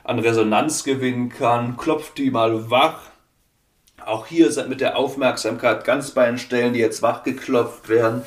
an 0.03 0.19
Resonanz 0.19 0.83
gewinnen 0.83 1.29
kann. 1.29 1.77
Klopft 1.77 2.17
die 2.17 2.31
mal 2.31 2.71
wach 2.71 2.99
auch 4.07 4.27
hier 4.27 4.51
seid 4.51 4.69
mit 4.69 4.81
der 4.81 4.97
Aufmerksamkeit 4.97 5.83
ganz 5.83 6.11
bei 6.11 6.25
den 6.27 6.37
Stellen, 6.37 6.73
die 6.73 6.79
jetzt 6.79 7.01
wachgeklopft 7.01 7.89
werden. 7.89 8.23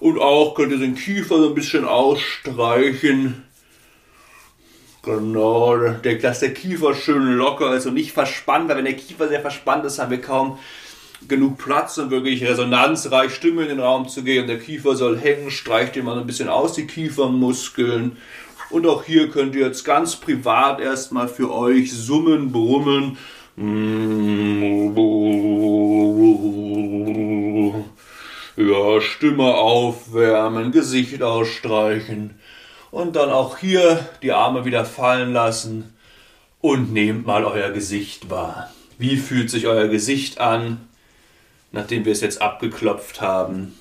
Und 0.00 0.18
auch 0.18 0.54
könnt 0.54 0.72
ihr 0.72 0.78
den 0.78 0.94
Kiefer 0.94 1.38
so 1.38 1.48
ein 1.48 1.54
bisschen 1.54 1.86
ausstreichen. 1.86 3.47
Genau, 5.08 5.74
dass 6.20 6.40
der 6.40 6.52
Kiefer 6.52 6.94
schön 6.94 7.32
locker 7.32 7.74
ist 7.74 7.86
und 7.86 7.94
nicht 7.94 8.12
verspannt, 8.12 8.68
weil 8.68 8.76
wenn 8.76 8.84
der 8.84 8.92
Kiefer 8.96 9.26
sehr 9.28 9.40
verspannt 9.40 9.86
ist, 9.86 9.98
haben 9.98 10.10
wir 10.10 10.20
kaum 10.20 10.58
genug 11.26 11.56
Platz, 11.56 11.96
um 11.96 12.10
wirklich 12.10 12.44
resonanzreich 12.44 13.34
Stimme 13.34 13.62
in 13.62 13.68
den 13.68 13.80
Raum 13.80 14.06
zu 14.06 14.22
gehen. 14.22 14.46
Der 14.46 14.58
Kiefer 14.58 14.96
soll 14.96 15.18
hängen, 15.18 15.50
streicht 15.50 15.96
ihr 15.96 16.02
mal 16.02 16.18
ein 16.18 16.26
bisschen 16.26 16.50
aus, 16.50 16.74
die 16.74 16.86
Kiefermuskeln. 16.86 18.18
Und 18.68 18.86
auch 18.86 19.02
hier 19.02 19.30
könnt 19.30 19.54
ihr 19.54 19.66
jetzt 19.66 19.82
ganz 19.82 20.16
privat 20.16 20.78
erstmal 20.78 21.28
für 21.28 21.50
euch 21.54 21.90
summen, 21.90 22.52
brummen 22.52 23.16
ja, 28.56 29.00
Stimme 29.00 29.54
aufwärmen, 29.54 30.70
Gesicht 30.70 31.22
ausstreichen 31.22 32.38
und 32.90 33.16
dann 33.16 33.30
auch 33.30 33.58
hier 33.58 34.06
die 34.22 34.32
Arme 34.32 34.64
wieder 34.64 34.84
fallen 34.84 35.32
lassen 35.32 35.94
und 36.60 36.92
nehmt 36.92 37.26
mal 37.26 37.44
euer 37.44 37.70
Gesicht 37.70 38.30
wahr. 38.30 38.70
Wie 38.98 39.16
fühlt 39.16 39.50
sich 39.50 39.66
euer 39.66 39.88
Gesicht 39.88 40.40
an, 40.40 40.88
nachdem 41.70 42.04
wir 42.04 42.12
es 42.12 42.20
jetzt 42.20 42.42
abgeklopft 42.42 43.20
haben? 43.20 43.78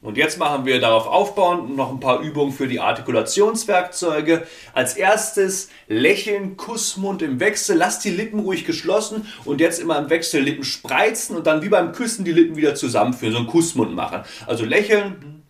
Und 0.00 0.16
jetzt 0.16 0.38
machen 0.38 0.64
wir 0.64 0.80
darauf 0.80 1.08
aufbauend 1.08 1.76
noch 1.76 1.90
ein 1.90 1.98
paar 1.98 2.20
Übungen 2.20 2.52
für 2.52 2.68
die 2.68 2.78
Artikulationswerkzeuge. 2.78 4.46
Als 4.72 4.96
erstes 4.96 5.70
lächeln, 5.88 6.56
Kussmund 6.56 7.20
im 7.20 7.40
Wechsel, 7.40 7.76
lasst 7.76 8.04
die 8.04 8.10
Lippen 8.10 8.38
ruhig 8.38 8.64
geschlossen 8.64 9.26
und 9.44 9.60
jetzt 9.60 9.80
immer 9.80 9.98
im 9.98 10.08
Wechsel 10.08 10.40
Lippen 10.40 10.62
spreizen 10.62 11.36
und 11.36 11.48
dann 11.48 11.62
wie 11.62 11.68
beim 11.68 11.90
Küssen 11.92 12.24
die 12.24 12.32
Lippen 12.32 12.56
wieder 12.56 12.76
zusammenführen, 12.76 13.32
so 13.32 13.38
einen 13.40 13.48
Kussmund 13.48 13.92
machen. 13.92 14.22
Also 14.46 14.64
lächeln, 14.64 15.42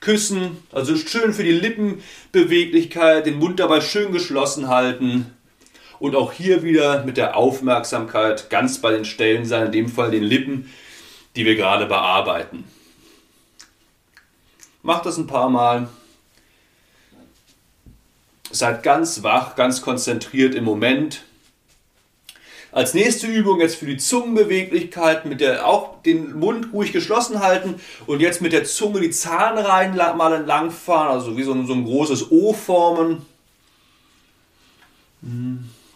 küssen, 0.00 0.58
also 0.72 0.96
schön 0.96 1.32
für 1.32 1.44
die 1.44 1.52
Lippenbeweglichkeit, 1.52 3.26
den 3.26 3.38
Mund 3.38 3.60
dabei 3.60 3.80
schön 3.80 4.10
geschlossen 4.10 4.68
halten. 4.68 5.32
Und 6.00 6.16
auch 6.16 6.32
hier 6.32 6.64
wieder 6.64 7.04
mit 7.04 7.16
der 7.16 7.36
Aufmerksamkeit 7.36 8.50
ganz 8.50 8.80
bei 8.80 8.90
den 8.90 9.04
Stellen 9.04 9.46
sein, 9.46 9.66
in 9.66 9.72
dem 9.72 9.88
Fall 9.88 10.10
den 10.10 10.24
Lippen 10.24 10.68
die 11.36 11.44
wir 11.44 11.56
gerade 11.56 11.86
bearbeiten. 11.86 12.64
Macht 14.82 15.06
das 15.06 15.16
ein 15.16 15.26
paar 15.26 15.48
Mal. 15.48 15.88
Seid 18.50 18.82
ganz 18.82 19.22
wach, 19.22 19.56
ganz 19.56 19.82
konzentriert 19.82 20.54
im 20.54 20.64
Moment. 20.64 21.24
Als 22.70 22.92
nächste 22.92 23.28
Übung 23.28 23.60
jetzt 23.60 23.76
für 23.76 23.86
die 23.86 23.96
Zungenbeweglichkeit 23.96 25.26
mit 25.26 25.40
der 25.40 25.66
auch 25.66 26.02
den 26.02 26.38
Mund 26.38 26.72
ruhig 26.72 26.92
geschlossen 26.92 27.40
halten 27.40 27.80
und 28.06 28.20
jetzt 28.20 28.42
mit 28.42 28.52
der 28.52 28.64
Zunge 28.64 29.00
die 29.00 29.10
Zahnreihen 29.10 29.96
mal 29.96 30.32
entlang 30.32 30.72
fahren, 30.72 31.12
also 31.12 31.36
wie 31.36 31.44
so 31.44 31.52
ein, 31.52 31.68
so 31.68 31.72
ein 31.72 31.84
großes 31.84 32.32
O 32.32 32.52
formen. 32.52 33.24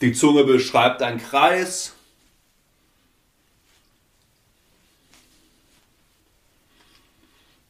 Die 0.00 0.12
Zunge 0.12 0.44
beschreibt 0.44 1.02
einen 1.02 1.18
Kreis. 1.18 1.94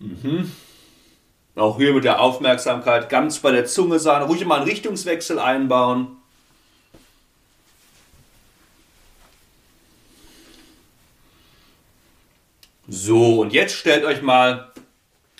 Mhm. 0.00 0.50
Auch 1.56 1.76
hier 1.76 1.92
mit 1.92 2.04
der 2.04 2.20
Aufmerksamkeit 2.20 3.08
ganz 3.08 3.40
bei 3.40 3.50
der 3.50 3.66
Zunge 3.66 3.98
sein, 3.98 4.22
ruhig 4.22 4.44
mal 4.44 4.60
einen 4.60 4.68
Richtungswechsel 4.68 5.38
einbauen. 5.38 6.16
So, 12.86 13.40
und 13.40 13.52
jetzt 13.52 13.74
stellt 13.74 14.04
euch 14.04 14.22
mal, 14.22 14.72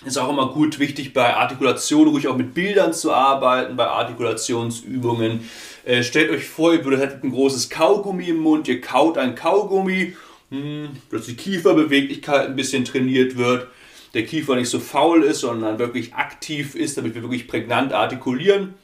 ist 0.05 0.17
auch 0.17 0.29
immer 0.29 0.49
gut 0.49 0.77
wichtig 0.77 1.13
bei 1.13 1.35
Artikulation, 1.35 2.09
ruhig 2.09 2.27
auch 2.27 2.37
mit 2.37 2.53
Bildern 2.53 2.93
zu 2.93 3.11
arbeiten, 3.11 3.75
bei 3.75 3.87
Artikulationsübungen. 3.87 5.49
Äh, 5.85 6.03
stellt 6.03 6.29
euch 6.31 6.45
vor, 6.45 6.73
ihr 6.73 6.99
hättet 6.99 7.23
ein 7.23 7.31
großes 7.31 7.69
Kaugummi 7.69 8.25
im 8.25 8.37
Mund, 8.37 8.67
ihr 8.67 8.81
kaut 8.81 9.17
ein 9.17 9.35
Kaugummi, 9.35 10.15
hm, 10.51 10.89
dass 11.09 11.25
die 11.25 11.35
Kieferbeweglichkeit 11.35 12.47
ein 12.47 12.55
bisschen 12.55 12.85
trainiert 12.85 13.37
wird 13.37 13.67
der 14.13 14.25
Kiefer 14.25 14.55
nicht 14.55 14.69
so 14.69 14.79
faul 14.79 15.23
ist, 15.23 15.41
sondern 15.41 15.79
wirklich 15.79 16.15
aktiv 16.15 16.75
ist, 16.75 16.97
damit 16.97 17.15
wir 17.15 17.21
wirklich 17.21 17.47
prägnant 17.47 17.93
artikulieren. 17.93 18.75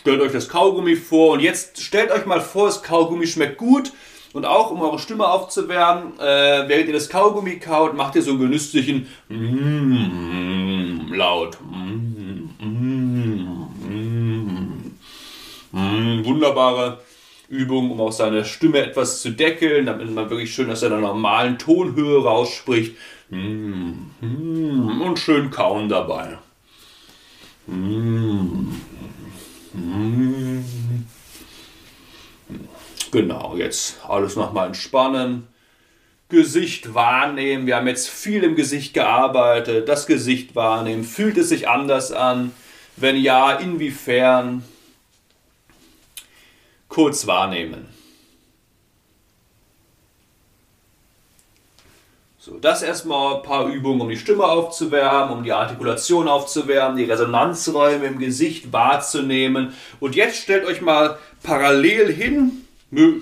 Stellt 0.00 0.20
euch 0.20 0.32
das 0.32 0.48
Kaugummi 0.48 0.96
vor 0.96 1.32
und 1.32 1.40
jetzt 1.40 1.82
stellt 1.82 2.10
euch 2.10 2.24
mal 2.24 2.40
vor, 2.40 2.66
das 2.66 2.82
Kaugummi 2.82 3.26
schmeckt 3.26 3.58
gut 3.58 3.92
und 4.32 4.46
auch 4.46 4.70
um 4.70 4.80
eure 4.80 4.98
Stimme 4.98 5.28
aufzuwärmen, 5.28 6.18
äh, 6.18 6.68
während 6.68 6.86
ihr 6.86 6.94
das 6.94 7.10
Kaugummi 7.10 7.58
kaut, 7.58 7.94
macht 7.94 8.14
ihr 8.16 8.22
so 8.22 8.30
einen 8.30 8.40
genüsslichen 8.40 9.06
mm, 9.28 11.12
laut. 11.12 11.58
Mm, 11.60 12.48
mm, 12.58 13.68
mm, 15.72 16.24
wunderbare 16.24 17.00
Übung, 17.48 17.90
um 17.90 18.00
auch 18.00 18.12
seine 18.12 18.46
Stimme 18.46 18.78
etwas 18.78 19.20
zu 19.20 19.30
deckeln, 19.30 19.84
damit 19.84 20.10
man 20.10 20.30
wirklich 20.30 20.54
schön 20.54 20.70
aus 20.70 20.80
seiner 20.80 20.98
normalen 20.98 21.58
Tonhöhe 21.58 22.22
rausspricht. 22.22 22.96
Mm, 23.32 25.00
und 25.00 25.18
schön 25.18 25.50
kauen 25.50 25.88
dabei. 25.88 26.36
Mm, 27.66 28.74
genau, 33.10 33.56
jetzt 33.56 34.00
alles 34.06 34.36
nochmal 34.36 34.66
entspannen. 34.66 35.46
Gesicht 36.28 36.92
wahrnehmen. 36.92 37.66
Wir 37.66 37.76
haben 37.76 37.86
jetzt 37.86 38.10
viel 38.10 38.44
im 38.44 38.54
Gesicht 38.54 38.92
gearbeitet. 38.92 39.88
Das 39.88 40.06
Gesicht 40.06 40.54
wahrnehmen. 40.54 41.02
Fühlt 41.02 41.38
es 41.38 41.48
sich 41.48 41.68
anders 41.70 42.12
an? 42.12 42.52
Wenn 42.96 43.16
ja, 43.16 43.52
inwiefern? 43.52 44.62
Kurz 46.88 47.26
wahrnehmen. 47.26 47.88
So, 52.44 52.58
das 52.58 52.82
erstmal 52.82 53.36
ein 53.36 53.42
paar 53.42 53.68
Übungen, 53.68 54.00
um 54.00 54.08
die 54.08 54.16
Stimme 54.16 54.42
aufzuwärmen, 54.42 55.32
um 55.32 55.44
die 55.44 55.52
Artikulation 55.52 56.26
aufzuwärmen, 56.26 56.96
die 56.96 57.04
Resonanzräume 57.04 58.04
im 58.06 58.18
Gesicht 58.18 58.72
wahrzunehmen. 58.72 59.74
Und 60.00 60.16
jetzt 60.16 60.38
stellt 60.38 60.64
euch 60.64 60.80
mal 60.80 61.20
parallel 61.44 62.12
hin, 62.12 62.66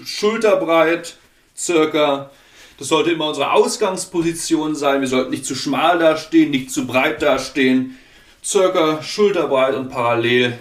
schulterbreit, 0.07 1.19
circa. 1.55 2.31
Das 2.79 2.89
sollte 2.89 3.11
immer 3.11 3.29
unsere 3.29 3.53
Ausgangsposition 3.53 4.75
sein. 4.75 5.03
Wir 5.03 5.09
sollten 5.09 5.33
nicht 5.33 5.45
zu 5.45 5.55
schmal 5.55 5.99
dastehen, 5.99 6.51
nicht 6.51 6.71
zu 6.71 6.87
breit 6.87 7.21
dastehen. 7.21 7.99
Circa 8.43 9.03
schulterbreit 9.03 9.75
und 9.75 9.91
parallel 9.91 10.57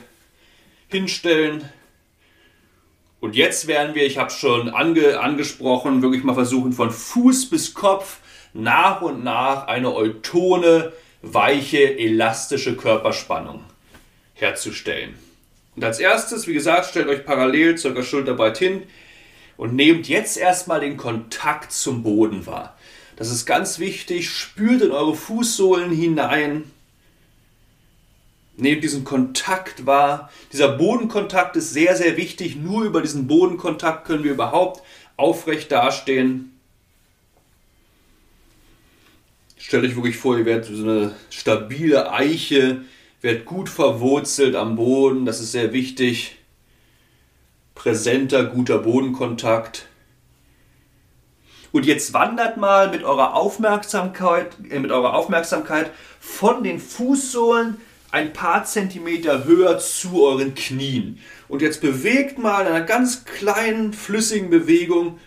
hinstellen. 0.90 1.64
Und 3.22 3.38
jetzt 3.38 3.68
werden 3.68 3.96
wir, 3.96 4.06
ich 4.06 4.18
habe 4.18 4.28
es 4.28 4.36
schon 4.36 4.68
ange, 4.68 5.18
angesprochen, 5.18 6.02
wirklich 6.02 6.26
mal 6.26 6.34
versuchen, 6.34 6.74
von 6.74 6.92
Fuß 6.92 7.50
bis 7.50 7.74
Kopf 7.74 8.18
nach 8.54 9.02
und 9.02 9.24
nach 9.24 9.68
eine 9.68 9.94
eutone, 9.94 10.94
weiche, 11.22 11.98
elastische 11.98 12.76
Körperspannung 12.76 13.64
herzustellen. 14.34 15.16
Und 15.76 15.84
als 15.84 16.00
erstes, 16.00 16.48
wie 16.48 16.54
gesagt, 16.54 16.88
stellt 16.88 17.08
euch 17.08 17.26
parallel 17.26 17.78
circa 17.78 18.04
schulterbreit 18.04 18.58
hin 18.58 18.84
und 19.58 19.76
nehmt 19.76 20.08
jetzt 20.08 20.38
erstmal 20.38 20.80
den 20.80 20.98
Kontakt 20.98 21.72
zum 21.72 22.04
Boden 22.04 22.46
wahr. 22.46 22.78
Das 23.16 23.30
ist 23.30 23.46
ganz 23.46 23.80
wichtig. 23.80 24.30
Spült 24.30 24.82
in 24.82 24.92
eure 24.92 25.16
Fußsohlen 25.16 25.92
hinein. 25.92 26.72
Nehmt 28.56 28.84
diesen 28.84 29.04
Kontakt 29.04 29.86
wahr. 29.86 30.30
Dieser 30.54 30.70
Bodenkontakt 30.70 31.58
ist 31.58 31.74
sehr, 31.74 31.98
sehr 31.98 32.16
wichtig. 32.16 32.56
Nur 32.56 32.84
über 32.84 33.02
diesen 33.02 33.28
Bodenkontakt 33.28 34.06
können 34.06 34.24
wir 34.24 34.32
überhaupt 34.32 34.82
aufrecht 35.18 35.72
dastehen. 35.72 36.59
Stellt 39.70 39.86
euch 39.86 39.96
wirklich 39.96 40.18
vor, 40.18 40.36
ihr 40.36 40.46
werdet 40.46 40.66
so 40.66 40.82
eine 40.82 41.12
stabile 41.30 42.12
Eiche, 42.12 42.86
werdet 43.22 43.46
gut 43.46 43.70
verwurzelt 43.70 44.56
am 44.56 44.76
Boden, 44.76 45.28
das 45.28 45.42
ist 45.42 45.52
sehr 45.52 45.74
wichtig. 45.74 46.38
Präsenter, 47.76 48.46
guter 48.46 48.80
Bodenkontakt. 48.80 49.86
Und 51.72 51.86
jetzt 51.86 52.14
wandert 52.14 52.58
mal 52.58 52.90
mit 52.90 53.04
eurer 53.04 53.36
Aufmerksamkeit, 53.36 54.58
äh, 54.72 54.80
mit 54.80 54.90
eurer 54.90 55.14
Aufmerksamkeit 55.14 55.92
von 56.20 56.64
den 56.64 56.80
Fußsohlen 56.80 57.78
ein 58.10 58.34
paar 58.34 58.66
Zentimeter 58.66 59.46
höher 59.46 59.78
zu 59.78 60.24
euren 60.24 60.56
Knien. 60.56 61.20
Und 61.48 61.62
jetzt 61.62 61.82
bewegt 61.82 62.40
mal 62.40 62.62
in 62.62 62.74
einer 62.74 62.86
ganz 62.86 63.24
kleinen, 63.24 63.94
flüssigen 63.94 64.50
Bewegung 64.50 65.20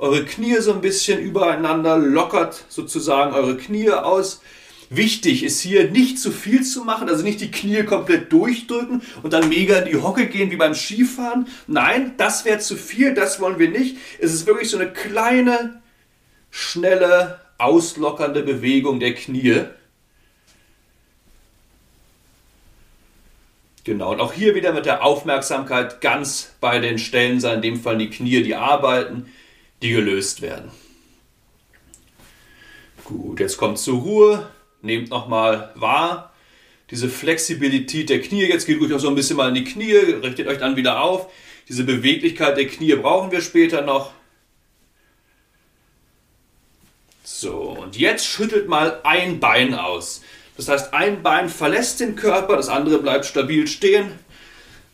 eure 0.00 0.24
Knie 0.24 0.56
so 0.60 0.72
ein 0.72 0.80
bisschen 0.80 1.20
übereinander, 1.20 1.98
lockert 1.98 2.64
sozusagen 2.68 3.34
eure 3.34 3.56
Knie 3.56 3.90
aus. 3.90 4.40
Wichtig 4.88 5.44
ist 5.44 5.60
hier 5.60 5.90
nicht 5.90 6.18
zu 6.18 6.32
viel 6.32 6.64
zu 6.64 6.84
machen, 6.84 7.08
also 7.08 7.22
nicht 7.22 7.40
die 7.40 7.50
Knie 7.50 7.84
komplett 7.84 8.32
durchdrücken 8.32 9.02
und 9.22 9.32
dann 9.32 9.48
mega 9.48 9.78
in 9.78 9.90
die 9.92 10.02
Hocke 10.02 10.26
gehen 10.26 10.50
wie 10.50 10.56
beim 10.56 10.74
Skifahren. 10.74 11.46
Nein, 11.68 12.14
das 12.16 12.44
wäre 12.44 12.58
zu 12.58 12.76
viel, 12.76 13.14
das 13.14 13.40
wollen 13.40 13.58
wir 13.60 13.68
nicht. 13.68 13.98
Es 14.18 14.32
ist 14.32 14.46
wirklich 14.46 14.70
so 14.70 14.78
eine 14.78 14.90
kleine, 14.90 15.80
schnelle, 16.50 17.38
auslockernde 17.58 18.42
Bewegung 18.42 18.98
der 18.98 19.14
Knie. 19.14 19.64
Genau, 23.84 24.12
und 24.12 24.20
auch 24.20 24.32
hier 24.32 24.54
wieder 24.54 24.72
mit 24.72 24.86
der 24.86 25.04
Aufmerksamkeit 25.04 26.00
ganz 26.00 26.52
bei 26.60 26.78
den 26.80 26.98
Stellen 26.98 27.38
sein, 27.38 27.56
in 27.56 27.62
dem 27.62 27.80
Fall 27.80 27.98
die 27.98 28.10
Knie, 28.10 28.42
die 28.42 28.54
arbeiten 28.54 29.26
die 29.82 29.90
gelöst 29.90 30.42
werden. 30.42 30.70
Gut, 33.04 33.40
jetzt 33.40 33.56
kommt 33.56 33.78
zur 33.78 34.00
Ruhe, 34.00 34.50
nehmt 34.82 35.10
nochmal 35.10 35.72
wahr, 35.74 36.32
diese 36.90 37.08
Flexibilität 37.08 38.10
der 38.10 38.20
Knie, 38.20 38.44
jetzt 38.44 38.66
geht 38.66 38.80
ruhig 38.80 38.92
auch 38.92 38.98
so 38.98 39.08
ein 39.08 39.14
bisschen 39.14 39.36
mal 39.36 39.48
in 39.48 39.54
die 39.54 39.64
Knie, 39.64 39.94
richtet 39.94 40.48
euch 40.48 40.58
dann 40.58 40.76
wieder 40.76 41.02
auf. 41.02 41.30
Diese 41.68 41.84
Beweglichkeit 41.84 42.56
der 42.56 42.66
Knie 42.66 42.94
brauchen 42.96 43.30
wir 43.30 43.40
später 43.40 43.82
noch. 43.82 44.12
So, 47.22 47.76
und 47.80 47.96
jetzt 47.96 48.26
schüttelt 48.26 48.68
mal 48.68 49.00
ein 49.04 49.38
Bein 49.38 49.74
aus. 49.74 50.22
Das 50.56 50.68
heißt, 50.68 50.92
ein 50.92 51.22
Bein 51.22 51.48
verlässt 51.48 52.00
den 52.00 52.16
Körper, 52.16 52.56
das 52.56 52.68
andere 52.68 52.98
bleibt 52.98 53.24
stabil 53.24 53.66
stehen. 53.66 54.12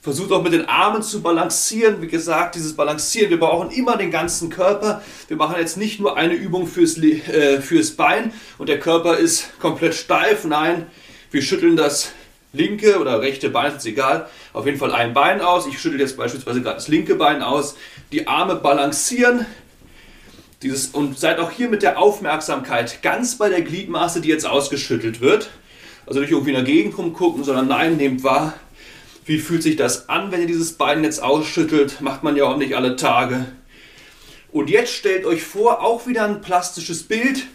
Versucht 0.06 0.30
auch 0.30 0.44
mit 0.44 0.52
den 0.52 0.66
Armen 0.66 1.02
zu 1.02 1.20
balancieren. 1.20 2.00
Wie 2.00 2.06
gesagt, 2.06 2.54
dieses 2.54 2.76
Balancieren, 2.76 3.28
wir 3.28 3.40
brauchen 3.40 3.72
immer 3.72 3.96
den 3.96 4.12
ganzen 4.12 4.50
Körper. 4.50 5.02
Wir 5.26 5.36
machen 5.36 5.56
jetzt 5.58 5.76
nicht 5.76 5.98
nur 5.98 6.16
eine 6.16 6.34
Übung 6.34 6.68
fürs, 6.68 6.96
äh, 6.96 7.60
fürs 7.60 7.90
Bein 7.90 8.32
und 8.56 8.68
der 8.68 8.78
Körper 8.78 9.16
ist 9.16 9.58
komplett 9.58 9.96
steif. 9.96 10.44
Nein, 10.44 10.86
wir 11.32 11.42
schütteln 11.42 11.74
das 11.74 12.12
linke 12.52 13.00
oder 13.00 13.20
rechte 13.20 13.50
Bein, 13.50 13.74
ist 13.74 13.84
egal. 13.84 14.28
Auf 14.52 14.64
jeden 14.66 14.78
Fall 14.78 14.92
ein 14.92 15.12
Bein 15.12 15.40
aus. 15.40 15.66
Ich 15.66 15.80
schüttel 15.80 15.98
jetzt 15.98 16.16
beispielsweise 16.16 16.62
gerade 16.62 16.76
das 16.76 16.86
linke 16.86 17.16
Bein 17.16 17.42
aus. 17.42 17.74
Die 18.12 18.28
Arme 18.28 18.54
balancieren. 18.54 19.44
Dieses, 20.62 20.86
und 20.86 21.18
seid 21.18 21.40
auch 21.40 21.50
hier 21.50 21.68
mit 21.68 21.82
der 21.82 21.98
Aufmerksamkeit 21.98 23.02
ganz 23.02 23.38
bei 23.38 23.48
der 23.48 23.62
Gliedmaße, 23.62 24.20
die 24.20 24.28
jetzt 24.28 24.46
ausgeschüttelt 24.46 25.20
wird. 25.20 25.50
Also 26.06 26.20
nicht 26.20 26.30
irgendwie 26.30 26.50
in 26.50 26.54
der 26.54 26.64
Gegend 26.64 26.96
rumgucken, 26.96 27.42
sondern 27.42 27.66
nein, 27.66 27.96
nehmt 27.96 28.22
wahr, 28.22 28.54
wie 29.26 29.38
fühlt 29.38 29.62
sich 29.62 29.74
das 29.74 30.08
an, 30.08 30.30
wenn 30.30 30.40
ihr 30.40 30.46
dieses 30.46 30.74
Bein 30.74 31.02
jetzt 31.02 31.20
ausschüttelt? 31.20 32.00
Macht 32.00 32.22
man 32.22 32.36
ja 32.36 32.44
auch 32.44 32.56
nicht 32.56 32.76
alle 32.76 32.94
Tage. 32.94 33.46
Und 34.52 34.70
jetzt 34.70 34.92
stellt 34.94 35.24
euch 35.24 35.42
vor, 35.42 35.82
auch 35.82 36.06
wieder 36.06 36.24
ein 36.24 36.40
plastisches 36.40 37.02
Bild. 37.02 37.46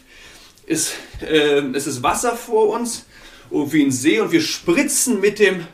Es, 0.67 0.93
äh, 1.21 1.61
es 1.73 1.87
ist 1.87 2.03
Wasser 2.03 2.35
vor 2.35 2.69
uns, 2.69 3.05
irgendwie 3.49 3.83
ein 3.83 3.91
See 3.91 4.19
und 4.19 4.31
wir 4.31 4.41
spritzen 4.41 5.21
mit 5.21 5.39
dem 5.39 5.65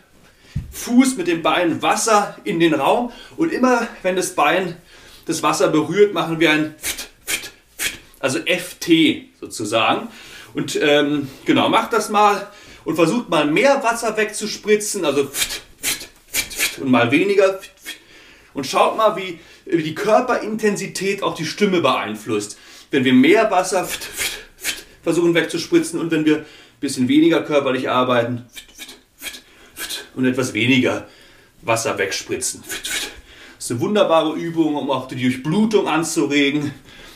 Fuß, 0.72 1.18
mit 1.18 1.28
dem 1.28 1.42
Bein 1.42 1.82
Wasser 1.82 2.38
in 2.44 2.60
den 2.60 2.76
Raum. 2.76 3.12
Und 3.36 3.52
immer 3.52 3.88
wenn 4.04 4.16
das 4.16 4.36
Bein 4.36 4.78
das 5.26 5.42
Wasser 5.42 5.68
berührt, 5.70 6.14
machen 6.14 6.40
wir 6.40 6.52
ein 6.52 6.76
Pft, 6.80 7.10
Pft, 7.26 7.52
Pft, 7.78 7.94
also 8.20 8.40
FT 8.40 9.26
sozusagen. 9.42 10.10
Und 10.54 10.80
ähm, 10.82 11.28
genau, 11.46 11.70
macht 11.70 11.92
das 11.92 12.10
mal 12.10 12.48
und 12.86 12.96
versucht 12.96 13.30
mal 13.30 13.46
mehr 13.48 13.84
Wasser 13.84 14.16
wegzuspritzen, 14.16 15.04
also 15.04 15.26
Pft, 15.26 15.62
und 16.80 16.90
mal 16.90 17.12
weniger. 17.12 17.60
Und 18.54 18.66
schaut 18.66 18.98
mal, 18.98 19.16
wie, 19.16 19.40
die 19.72 19.96
Körperintensität 19.96 21.22
auch 21.24 21.36
die 21.36 21.46
Stimme 21.46 21.82
beeinflusst. 21.82 22.58
Wenn 22.92 23.04
wir 23.04 23.14
mehr 23.14 23.52
Wasser 23.52 23.88
versuchen 25.04 25.36
wegzuspritzen 25.36 26.00
und 26.00 26.12
wenn 26.12 26.26
wir 26.26 26.38
ein 26.38 26.46
bisschen 26.80 27.08
weniger 27.08 27.44
körperlich 27.44 27.90
arbeiten 27.90 28.46
und 30.16 30.26
etwas 30.26 30.54
weniger 30.54 31.08
Wasser 31.62 31.98
wegspritzen. 31.98 32.64
Das 32.68 33.66
ist 33.66 33.72
eine 33.72 33.80
wunderbare 33.82 34.36
Übung, 34.36 34.76
um 34.76 34.90
auch 34.92 35.08
die 35.08 35.22
Durchblutung 35.22 35.88
anzuregen, 35.88 36.74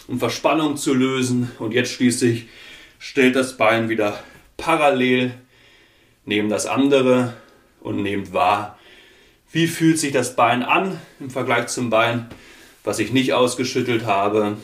um 0.07 0.19
Verspannung 0.19 0.77
zu 0.77 0.93
lösen. 0.93 1.51
Und 1.59 1.73
jetzt 1.73 1.91
schließlich 1.91 2.47
stellt 2.99 3.35
das 3.35 3.57
Bein 3.57 3.89
wieder 3.89 4.21
parallel 4.57 5.33
neben 6.25 6.49
das 6.49 6.65
andere 6.65 7.33
und 7.81 8.01
nehmt 8.01 8.33
wahr, 8.33 8.77
wie 9.51 9.67
fühlt 9.67 9.99
sich 9.99 10.11
das 10.11 10.35
Bein 10.35 10.63
an 10.63 10.99
im 11.19 11.29
Vergleich 11.29 11.67
zum 11.67 11.89
Bein, 11.89 12.29
was 12.83 12.99
ich 12.99 13.11
nicht 13.11 13.33
ausgeschüttelt 13.33 14.05
habe? 14.05 14.57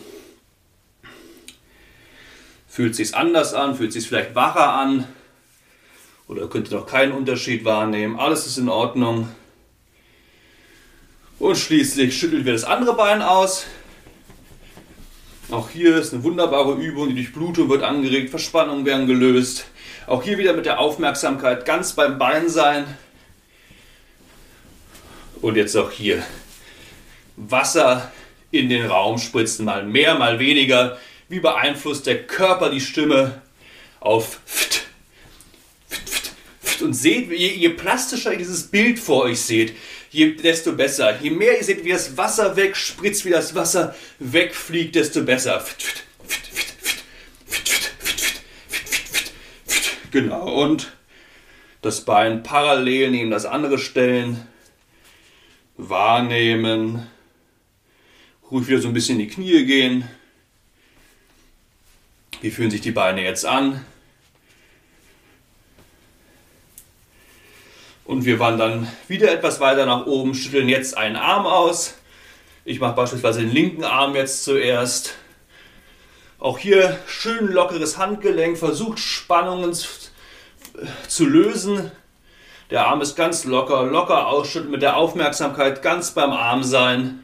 Fühlt 2.67 2.95
sich 2.95 3.15
anders 3.15 3.54
an? 3.54 3.76
Fühlt 3.76 3.91
sich 3.91 4.08
vielleicht 4.08 4.36
wacher 4.36 4.73
an? 4.73 5.08
Oder 6.28 6.47
könnt 6.47 6.71
ihr 6.71 6.78
noch 6.78 6.88
keinen 6.88 7.12
Unterschied 7.12 7.65
wahrnehmen? 7.65 8.19
Alles 8.19 8.45
ist 8.45 8.58
in 8.58 8.69
Ordnung. 8.69 9.30
Und 11.39 11.58
schließlich 11.58 12.17
schüttelt 12.17 12.45
wir 12.45 12.54
das 12.54 12.63
andere 12.63 12.95
Bein 12.95 13.21
aus. 13.21 13.65
Auch 15.50 15.69
hier 15.69 15.97
ist 15.97 16.13
eine 16.13 16.23
wunderbare 16.23 16.73
Übung. 16.73 17.10
Die 17.10 17.15
Durchblutung 17.15 17.69
wird 17.69 17.84
angeregt, 17.84 18.30
Verspannungen 18.30 18.86
werden 18.86 19.08
gelöst. 19.08 19.65
Auch 20.06 20.23
hier 20.23 20.38
wieder 20.38 20.54
mit 20.54 20.65
der 20.65 20.80
Aufmerksamkeit 20.80 21.65
ganz 21.65 21.93
beim 21.93 22.17
Bein 22.17 22.50
sein. 22.50 22.86
Und 25.41 25.56
jetzt 25.56 25.76
auch 25.76 25.91
hier 25.91 26.23
Wasser 27.36 28.12
in 28.52 28.69
den 28.69 28.86
Raum 28.86 29.17
spritzen, 29.19 29.65
mal 29.65 29.84
mehr, 29.84 30.15
mal 30.15 30.39
weniger. 30.39 30.97
Wie 31.30 31.39
beeinflusst 31.39 32.08
der 32.08 32.26
Körper 32.26 32.69
die 32.69 32.82
Stimme 32.82 33.41
auf 34.00 34.39
und 36.82 36.93
seht, 36.93 37.32
je, 37.32 37.54
je, 37.54 37.69
plastischer 37.69 38.32
ihr 38.32 38.38
dieses 38.38 38.67
Bild 38.67 39.00
vor 39.00 39.23
euch 39.23 39.41
seht, 39.41 39.73
je, 40.12 40.36
desto 40.36 40.73
besser. 40.73 41.17
Je 41.21 41.32
mehr 41.32 41.58
ihr 41.58 41.63
seht, 41.63 41.84
wie 41.84 41.91
das 41.91 42.15
Wasser 42.17 42.56
wegspritzt, 42.56 43.26
wie 43.26 43.32
das 43.32 43.56
Wasser 43.56 43.95
wegfliegt, 44.19 44.95
desto 44.95 45.23
besser. 45.23 45.65
Genau, 50.12 50.63
und 50.63 50.93
das 51.82 52.02
Bein 52.02 52.43
parallel 52.43 53.12
neben 53.12 53.32
das 53.32 53.45
andere 53.45 53.78
stellen 53.78 54.47
wahrnehmen, 55.78 57.08
ruhig 58.52 58.68
wieder 58.68 58.82
so 58.82 58.88
ein 58.88 58.94
bisschen 58.94 59.20
in 59.20 59.28
die 59.28 59.34
Knie 59.34 59.66
gehen. 59.66 60.08
Wie 62.42 62.52
fühlen 62.52 62.72
sich 62.72 62.82
die 62.82 62.92
Beine 62.92 63.24
jetzt 63.24 63.46
an? 63.46 63.84
Und 68.06 68.26
wir 68.26 68.40
wandern 68.40 68.88
wieder 69.08 69.32
etwas 69.32 69.60
weiter 69.60 69.86
nach 69.86 70.06
oben, 70.06 70.34
schütteln 70.34 70.70
jetzt 70.70 70.96
einen 70.96 71.18
Arm 71.18 71.46
aus. 71.46 71.96
Ich 72.63 72.80
mache 72.80 72.96
beispielsweise 72.96 73.42
den 73.42 73.52
linken 73.52 73.84
Arm 73.84 74.16
jetzt 74.16 74.44
zuerst. 74.44 75.16
Auch 76.40 76.58
hier 76.58 77.00
schön 77.08 77.48
lockeres 77.48 77.98
Handgelenk, 77.98 78.58
versucht 78.58 79.00
Spannungen 79.00 79.76
zu 81.08 81.26
lösen. 81.26 81.92
Der 82.69 82.86
Arm 82.86 82.99
ist 82.99 83.15
ganz 83.15 83.45
locker, 83.45 83.84
locker 83.84 84.27
ausschütten, 84.27 84.69
mit 84.69 84.82
der 84.82 84.97
Aufmerksamkeit 84.97 85.82
ganz 85.82 86.12
beim 86.12 86.32
Arm 86.32 86.63
sein. 86.63 87.23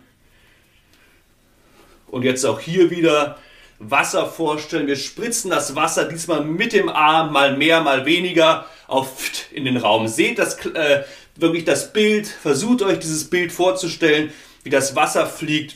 Und 2.08 2.24
jetzt 2.24 2.46
auch 2.46 2.62
hier 2.62 2.90
wieder 2.90 3.38
Wasser 3.80 4.26
vorstellen. 4.26 4.88
Wir 4.88 4.96
spritzen 4.96 5.52
das 5.52 5.76
Wasser 5.76 6.06
diesmal 6.06 6.46
mit 6.46 6.72
dem 6.72 6.88
Arm, 6.88 7.34
mal 7.34 7.58
mehr, 7.58 7.82
mal 7.82 8.06
weniger, 8.06 8.66
auf 8.88 9.12
in 9.52 9.66
den 9.66 9.76
Raum. 9.76 10.08
Seht 10.08 10.40
das 10.40 10.66
äh, 10.66 11.04
wirklich 11.36 11.66
das 11.66 11.92
Bild, 11.92 12.28
versucht 12.28 12.82
euch 12.82 13.00
dieses 13.00 13.30
Bild 13.30 13.52
vorzustellen, 13.52 14.32
wie 14.64 14.70
das 14.70 14.96
Wasser 14.96 15.26
fliegt. 15.26 15.76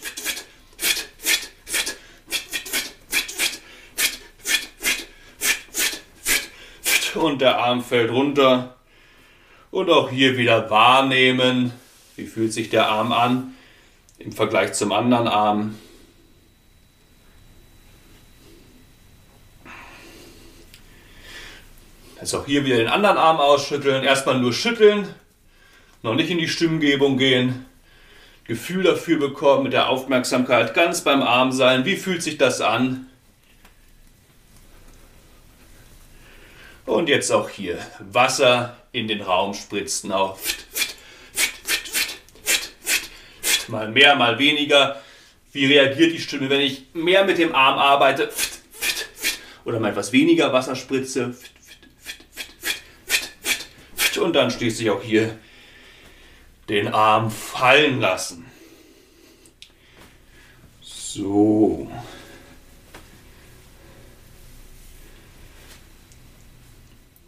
Und 7.15 7.41
der 7.41 7.57
Arm 7.57 7.83
fällt 7.83 8.11
runter. 8.11 8.76
Und 9.69 9.89
auch 9.89 10.09
hier 10.09 10.37
wieder 10.37 10.69
wahrnehmen, 10.69 11.73
wie 12.15 12.25
fühlt 12.25 12.53
sich 12.53 12.69
der 12.69 12.87
Arm 12.89 13.11
an 13.11 13.53
im 14.17 14.31
Vergleich 14.31 14.73
zum 14.73 14.91
anderen 14.91 15.27
Arm. 15.27 15.75
Jetzt 22.19 22.33
auch 22.33 22.45
hier 22.45 22.65
wieder 22.65 22.77
den 22.77 22.87
anderen 22.87 23.17
Arm 23.17 23.37
ausschütteln. 23.37 24.03
Erstmal 24.03 24.39
nur 24.39 24.53
schütteln, 24.53 25.07
noch 26.01 26.15
nicht 26.15 26.31
in 26.31 26.39
die 26.39 26.47
Stimmgebung 26.47 27.17
gehen. 27.17 27.65
Gefühl 28.45 28.83
dafür 28.83 29.19
bekommen, 29.19 29.63
mit 29.63 29.73
der 29.73 29.89
Aufmerksamkeit 29.89 30.73
ganz 30.73 31.01
beim 31.01 31.21
Arm 31.21 31.51
sein. 31.51 31.85
Wie 31.85 31.97
fühlt 31.97 32.23
sich 32.23 32.37
das 32.37 32.61
an? 32.61 33.07
Und 36.87 37.09
jetzt 37.09 37.31
auch 37.31 37.49
hier 37.49 37.77
Wasser 37.99 38.75
in 38.91 39.07
den 39.07 39.21
Raum 39.21 39.53
spritzen. 39.53 40.11
Auch 40.11 40.39
mal 43.67 43.89
mehr, 43.89 44.15
mal 44.15 44.39
weniger. 44.39 44.99
Wie 45.51 45.67
reagiert 45.67 46.13
die 46.13 46.19
Stimme, 46.19 46.49
wenn 46.49 46.61
ich 46.61 46.85
mehr 46.93 47.23
mit 47.25 47.37
dem 47.37 47.53
Arm 47.53 47.77
arbeite 47.77 48.31
oder 49.65 49.79
mal 49.79 49.91
etwas 49.91 50.11
weniger 50.11 50.51
Wasser 50.51 50.75
spritze? 50.75 51.35
und 54.17 54.33
dann 54.33 54.51
schließlich 54.51 54.89
auch 54.89 55.01
hier 55.01 55.37
den 56.69 56.87
Arm 56.87 57.31
fallen 57.31 58.01
lassen. 58.01 58.45
So. 60.81 61.89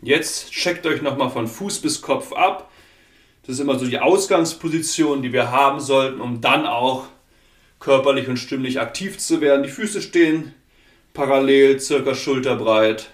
Jetzt 0.01 0.51
checkt 0.51 0.85
euch 0.85 1.01
nochmal 1.01 1.29
von 1.29 1.47
Fuß 1.47 1.79
bis 1.79 2.01
Kopf 2.01 2.31
ab. 2.31 2.71
Das 3.45 3.55
ist 3.55 3.61
immer 3.61 3.77
so 3.77 3.85
die 3.85 3.99
Ausgangsposition, 3.99 5.21
die 5.21 5.33
wir 5.33 5.51
haben 5.51 5.79
sollten, 5.79 6.21
um 6.21 6.39
dann 6.39 6.65
auch 6.65 7.07
körperlich 7.79 8.27
und 8.27 8.37
stimmlich 8.37 8.79
aktiv 8.79 9.17
zu 9.17 9.41
werden. 9.41 9.63
Die 9.63 9.69
Füße 9.69 10.01
stehen 10.01 10.53
parallel, 11.13 11.79
circa 11.79 12.15
schulterbreit. 12.15 13.09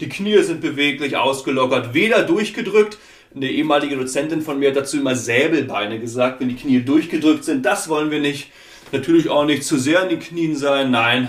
Die 0.00 0.08
Knie 0.08 0.42
sind 0.42 0.60
beweglich 0.60 1.16
ausgelockert, 1.16 1.94
weder 1.94 2.22
durchgedrückt. 2.24 2.98
Eine 3.34 3.50
ehemalige 3.50 3.96
Dozentin 3.96 4.42
von 4.42 4.58
mir 4.58 4.70
hat 4.70 4.76
dazu 4.76 4.98
immer 4.98 5.14
Säbelbeine 5.14 6.00
gesagt, 6.00 6.40
wenn 6.40 6.48
die 6.48 6.56
Knie 6.56 6.80
durchgedrückt 6.80 7.44
sind. 7.44 7.64
Das 7.64 7.88
wollen 7.88 8.10
wir 8.10 8.20
nicht. 8.20 8.50
Natürlich 8.92 9.28
auch 9.28 9.44
nicht 9.44 9.62
zu 9.62 9.78
sehr 9.78 10.02
in 10.02 10.08
den 10.08 10.20
Knien 10.20 10.56
sein. 10.56 10.90
Nein, 10.90 11.28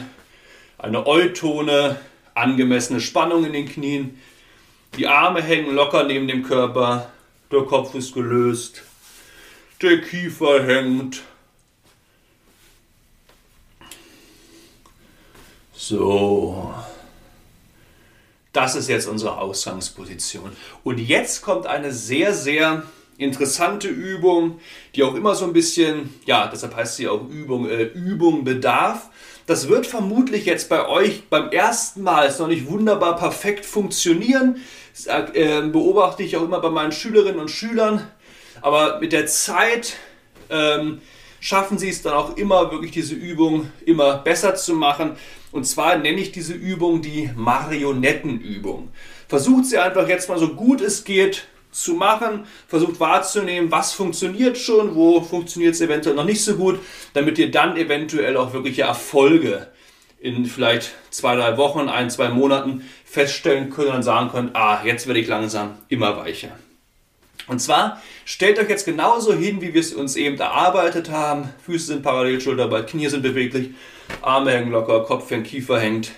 eine 0.78 1.06
Eutone, 1.06 2.00
angemessene 2.34 3.00
Spannung 3.00 3.46
in 3.46 3.54
den 3.54 3.70
Knien. 3.70 4.18
Die 4.98 5.08
Arme 5.08 5.42
hängen 5.42 5.74
locker 5.74 6.04
neben 6.04 6.28
dem 6.28 6.44
Körper. 6.44 7.10
Der 7.52 7.62
Kopf 7.62 7.96
ist 7.96 8.14
gelöst. 8.14 8.84
Der 9.82 10.02
Kiefer 10.02 10.64
hängt. 10.64 11.22
So. 15.74 16.74
Das 18.52 18.76
ist 18.76 18.90
jetzt 18.90 19.08
unsere 19.08 19.38
Ausgangsposition. 19.38 20.52
Und 20.84 21.00
jetzt 21.00 21.42
kommt 21.42 21.68
eine 21.68 21.94
sehr, 21.94 22.34
sehr 22.34 22.84
interessante 23.18 23.88
Übung, 23.88 24.60
die 24.96 25.04
auch 25.04 25.16
immer 25.16 25.36
so 25.36 25.46
ein 25.46 25.54
bisschen, 25.54 26.14
ja, 26.26 26.48
deshalb 26.48 26.76
heißt 26.76 26.98
sie 26.98 27.08
auch 27.08 27.30
Übung, 27.30 27.70
äh, 27.70 27.84
Übung 27.84 28.44
bedarf. 28.44 29.10
Das 29.46 29.70
wird 29.70 29.88
vermutlich 29.88 30.46
jetzt 30.46 30.70
bei 30.70 30.88
euch 30.88 31.30
beim 31.30 31.50
ersten 31.50 32.04
Mal 32.04 32.28
ist 32.28 32.40
noch 32.40 32.48
nicht 32.48 32.70
wunderbar 32.70 33.16
perfekt 33.16 33.66
funktionieren. 33.66 34.58
Äh, 35.06 35.62
beobachte 35.62 36.24
ich 36.24 36.38
auch 36.38 36.44
immer 36.44 36.60
bei 36.60 36.70
meinen 36.70 36.92
Schülerinnen 36.92 37.40
und 37.40 37.50
Schülern. 37.50 38.08
Aber 38.62 39.00
mit 39.00 39.14
der 39.14 39.26
Zeit 39.26 39.96
ähm, 40.50 41.02
schaffen 41.40 41.78
sie 41.78 41.90
es 41.90 42.02
dann 42.02 42.14
auch 42.14 42.38
immer, 42.38 42.72
wirklich 42.72 42.92
diese 42.92 43.16
Übung 43.16 43.72
immer 43.86 44.18
besser 44.18 44.56
zu 44.56 44.74
machen. 44.74 45.18
Und 45.52 45.66
zwar 45.66 45.98
nenne 45.98 46.22
ich 46.22 46.32
diese 46.32 46.54
Übung 46.54 47.02
die 47.02 47.30
Marionettenübung. 47.36 48.90
Versucht 49.28 49.66
sie 49.66 49.78
einfach 49.78 50.08
jetzt 50.08 50.30
mal 50.30 50.40
so 50.40 50.50
gut 50.50 50.82
es 50.82 51.04
geht 51.04 51.48
zu 51.72 51.94
machen, 51.94 52.46
versucht 52.68 53.00
wahrzunehmen, 53.00 53.72
was 53.72 53.94
funktioniert 53.94 54.58
schon, 54.58 54.94
wo 54.94 55.22
funktioniert 55.22 55.74
es 55.74 55.82
eventuell 55.82 56.16
noch 56.16 56.26
nicht 56.26 56.44
so 56.44 56.56
gut, 56.56 56.80
damit 57.14 57.38
ihr 57.38 57.50
dann 57.50 57.78
eventuell 57.78 58.36
auch 58.36 58.54
wirkliche 58.54 58.84
Erfolge 58.84 59.68
in 60.20 60.46
vielleicht 60.46 60.92
zwei, 61.10 61.36
drei 61.36 61.58
Wochen, 61.58 61.90
ein, 61.90 62.10
zwei 62.10 62.30
Monaten 62.30 62.88
feststellen 63.12 63.70
könnt 63.70 63.94
und 63.94 64.04
sagen 64.04 64.30
könnt, 64.32 64.56
ah, 64.56 64.82
jetzt 64.86 65.06
werde 65.06 65.20
ich 65.20 65.28
langsam 65.28 65.78
immer 65.90 66.16
weicher. 66.16 66.58
Und 67.48 67.60
zwar 67.60 68.02
stellt 68.24 68.58
euch 68.58 68.70
jetzt 68.70 68.86
genauso 68.86 69.34
hin, 69.34 69.60
wie 69.60 69.74
wir 69.74 69.82
es 69.82 69.94
uns 69.94 70.16
eben 70.16 70.40
erarbeitet 70.40 71.10
haben. 71.10 71.50
Füße 71.66 71.88
sind 71.88 72.04
parallel, 72.04 72.40
Schulterball, 72.40 72.86
Knie 72.86 73.10
sind 73.10 73.22
beweglich, 73.22 73.72
Arme 74.22 74.52
hängen 74.52 74.72
locker, 74.72 75.04
Kopf 75.04 75.30
hängt, 75.30 75.48
Kiefer 75.48 75.78
hängt. 75.78 76.12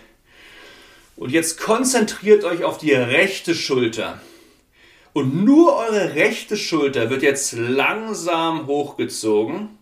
Und 1.15 1.31
jetzt 1.31 1.59
konzentriert 1.59 2.43
euch 2.43 2.63
auf 2.63 2.77
die 2.77 2.93
rechte 2.93 3.55
Schulter. 3.55 4.21
Und 5.13 5.43
nur 5.43 5.75
eure 5.75 6.13
rechte 6.13 6.57
Schulter 6.57 7.09
wird 7.09 7.23
jetzt 7.23 7.53
langsam 7.53 8.67
hochgezogen. 8.67 9.79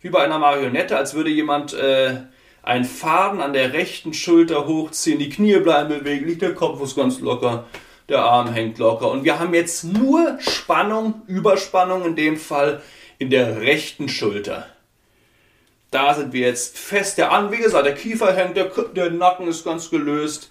Wie 0.00 0.10
bei 0.10 0.24
einer 0.24 0.40
Marionette, 0.40 0.96
als 0.96 1.14
würde 1.14 1.30
jemand 1.30 1.74
äh, 1.74 2.22
einen 2.66 2.84
Faden 2.84 3.40
an 3.40 3.54
der 3.54 3.72
rechten 3.72 4.12
Schulter 4.12 4.66
hochziehen. 4.66 5.18
Die 5.18 5.30
Knie 5.30 5.58
bleiben 5.60 5.88
beweglich, 5.88 6.38
der 6.38 6.54
Kopf 6.54 6.82
ist 6.82 6.96
ganz 6.96 7.20
locker 7.20 7.64
der 8.08 8.22
Arm 8.22 8.52
hängt 8.52 8.78
locker. 8.78 9.10
Und 9.10 9.24
wir 9.24 9.38
haben 9.38 9.54
jetzt 9.54 9.84
nur 9.84 10.38
Spannung, 10.40 11.22
Überspannung 11.26 12.04
in 12.04 12.16
dem 12.16 12.36
Fall 12.36 12.82
in 13.18 13.30
der 13.30 13.60
rechten 13.60 14.08
Schulter. 14.08 14.66
Da 15.90 16.14
sind 16.14 16.32
wir 16.32 16.46
jetzt 16.46 16.78
fest 16.78 17.18
der. 17.18 17.30
Wie 17.50 17.56
gesagt, 17.56 17.86
der 17.86 17.94
Kiefer 17.94 18.34
hängt, 18.34 18.56
der, 18.56 18.70
der 18.94 19.10
Nacken 19.10 19.48
ist 19.48 19.64
ganz 19.64 19.90
gelöst, 19.90 20.50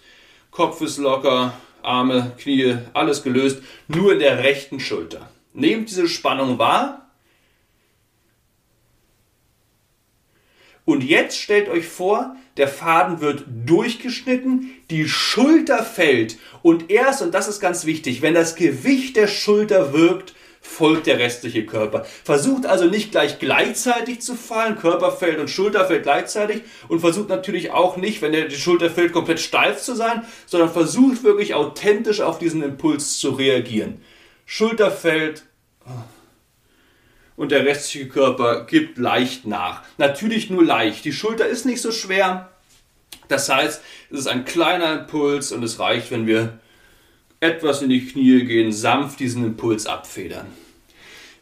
Kopf 0.51 0.82
ist 0.82 0.97
locker, 0.97 1.54
Arme, 1.82 2.32
Knie, 2.38 2.78
alles 2.93 3.23
gelöst. 3.23 3.62
Nur 3.88 4.13
in 4.13 4.19
der 4.19 4.39
rechten 4.39 4.80
Schulter. 4.80 5.30
Nehmt 5.54 5.89
diese 5.89 6.08
Spannung 6.08 6.58
wahr 6.58 7.04
Und 10.85 11.03
jetzt 11.03 11.37
stellt 11.37 11.67
euch 11.67 11.87
vor, 11.87 12.35
der 12.57 12.67
Faden 12.67 13.19
wird 13.19 13.43
durchgeschnitten, 13.65 14.69
die 14.91 15.09
Schulter 15.09 15.83
fällt 15.83 16.37
und 16.61 16.89
erst, 16.91 17.21
und 17.21 17.33
das 17.33 17.47
ist 17.47 17.59
ganz 17.59 17.85
wichtig, 17.85 18.21
wenn 18.21 18.35
das 18.35 18.55
Gewicht 18.55 19.17
der 19.17 19.27
Schulter 19.27 19.93
wirkt, 19.93 20.35
folgt 20.61 21.07
der 21.07 21.19
restliche 21.19 21.65
Körper. 21.65 22.05
Versucht 22.23 22.65
also 22.65 22.85
nicht 22.85 23.11
gleich 23.11 23.39
gleichzeitig 23.39 24.21
zu 24.21 24.35
fallen, 24.35 24.77
Körper 24.77 25.11
fällt 25.11 25.39
und 25.39 25.49
Schulter 25.49 25.85
fällt 25.85 26.03
gleichzeitig 26.03 26.63
und 26.87 26.99
versucht 26.99 27.29
natürlich 27.29 27.71
auch 27.71 27.97
nicht, 27.97 28.21
wenn 28.21 28.31
die 28.31 28.55
Schulter 28.55 28.89
fällt, 28.89 29.13
komplett 29.13 29.39
steif 29.39 29.81
zu 29.81 29.95
sein, 29.95 30.23
sondern 30.45 30.71
versucht 30.71 31.23
wirklich 31.23 31.53
authentisch 31.53 32.21
auf 32.21 32.39
diesen 32.39 32.63
Impuls 32.63 33.17
zu 33.19 33.31
reagieren. 33.31 34.01
Schulter 34.45 34.91
fällt, 34.91 35.45
und 37.37 37.51
der 37.51 37.65
restliche 37.65 38.07
Körper 38.07 38.65
gibt 38.65 38.97
leicht 38.97 39.45
nach. 39.45 39.83
Natürlich 39.97 40.49
nur 40.49 40.63
leicht. 40.63 41.05
Die 41.05 41.13
Schulter 41.13 41.47
ist 41.47 41.65
nicht 41.65 41.81
so 41.81 41.91
schwer. 41.91 42.49
Das 43.27 43.49
heißt, 43.49 43.81
es 44.11 44.19
ist 44.19 44.27
ein 44.27 44.45
kleiner 44.45 45.01
Impuls 45.01 45.51
und 45.51 45.63
es 45.63 45.79
reicht, 45.79 46.11
wenn 46.11 46.27
wir 46.27 46.59
etwas 47.39 47.81
in 47.81 47.89
die 47.89 48.05
Knie 48.05 48.45
gehen, 48.45 48.71
sanft 48.71 49.19
diesen 49.19 49.43
Impuls 49.43 49.85
abfedern. 49.87 50.47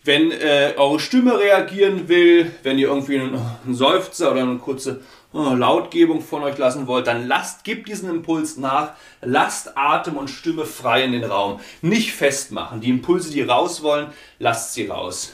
Wenn 0.06 0.32
äh, 0.32 0.73
eure 0.75 0.99
Stimme 0.99 1.39
reagieren 1.39 2.10
will, 2.10 2.51
wenn 2.63 2.77
ihr 2.77 2.88
irgendwie 2.88 3.19
einen, 3.19 3.39
einen 3.63 3.75
Seufzer 3.75 4.32
oder 4.32 4.41
eine 4.41 4.58
kurze 4.58 5.01
oh, 5.32 5.53
Lautgebung 5.56 6.21
von 6.21 6.43
euch 6.43 6.58
lassen 6.58 6.88
wollt, 6.88 7.08
dann 7.08 7.27
lasst, 7.27 7.63
gebt 7.63 7.88
diesen 7.88 8.10
Impuls 8.10 8.58
nach, 8.58 8.93
lasst 9.21 9.77
Atem 9.77 10.17
und 10.17 10.29
Stimme 10.29 10.65
frei 10.65 11.03
in 11.03 11.13
den 11.13 11.23
Raum. 11.23 11.62
Nicht 11.82 12.12
festmachen. 12.12 12.82
Die 12.82 12.89
Impulse, 12.89 13.32
die 13.32 13.43
raus 13.43 13.82
wollen, 13.82 14.08
lasst 14.39 14.73
sie 14.73 14.88
raus. 14.88 15.34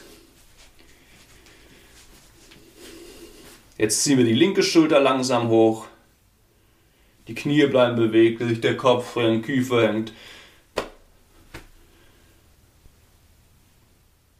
Jetzt 3.80 4.04
ziehen 4.04 4.18
wir 4.18 4.26
die 4.26 4.34
linke 4.34 4.62
Schulter 4.62 5.00
langsam 5.00 5.48
hoch. 5.48 5.86
Die 7.28 7.34
Knie 7.34 7.64
bleiben 7.64 7.96
beweglich, 7.96 8.60
der 8.60 8.76
Kopf 8.76 9.16
hängt, 9.16 9.46
Kiefer 9.46 9.88
hängt. 9.88 10.12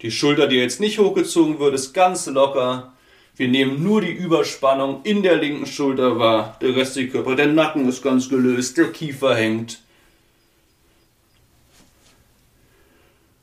Die 0.03 0.11
Schulter, 0.11 0.46
die 0.46 0.57
jetzt 0.57 0.79
nicht 0.79 0.98
hochgezogen 0.98 1.59
wird, 1.59 1.72
ist 1.72 1.94
ganz 1.94 2.26
locker. 2.26 2.92
Wir 3.35 3.48
nehmen 3.48 3.83
nur 3.83 4.03
die 4.03 4.12
Überspannung 4.12 5.00
in 5.05 5.22
der 5.22 5.37
linken 5.37 5.64
Schulter 5.64 6.18
wahr. 6.18 6.59
Der 6.61 6.76
restliche 6.76 7.09
Körper, 7.09 7.35
der 7.35 7.46
Nacken 7.46 7.88
ist 7.88 8.03
ganz 8.03 8.29
gelöst, 8.29 8.76
der 8.76 8.92
Kiefer 8.92 9.35
hängt. 9.35 9.81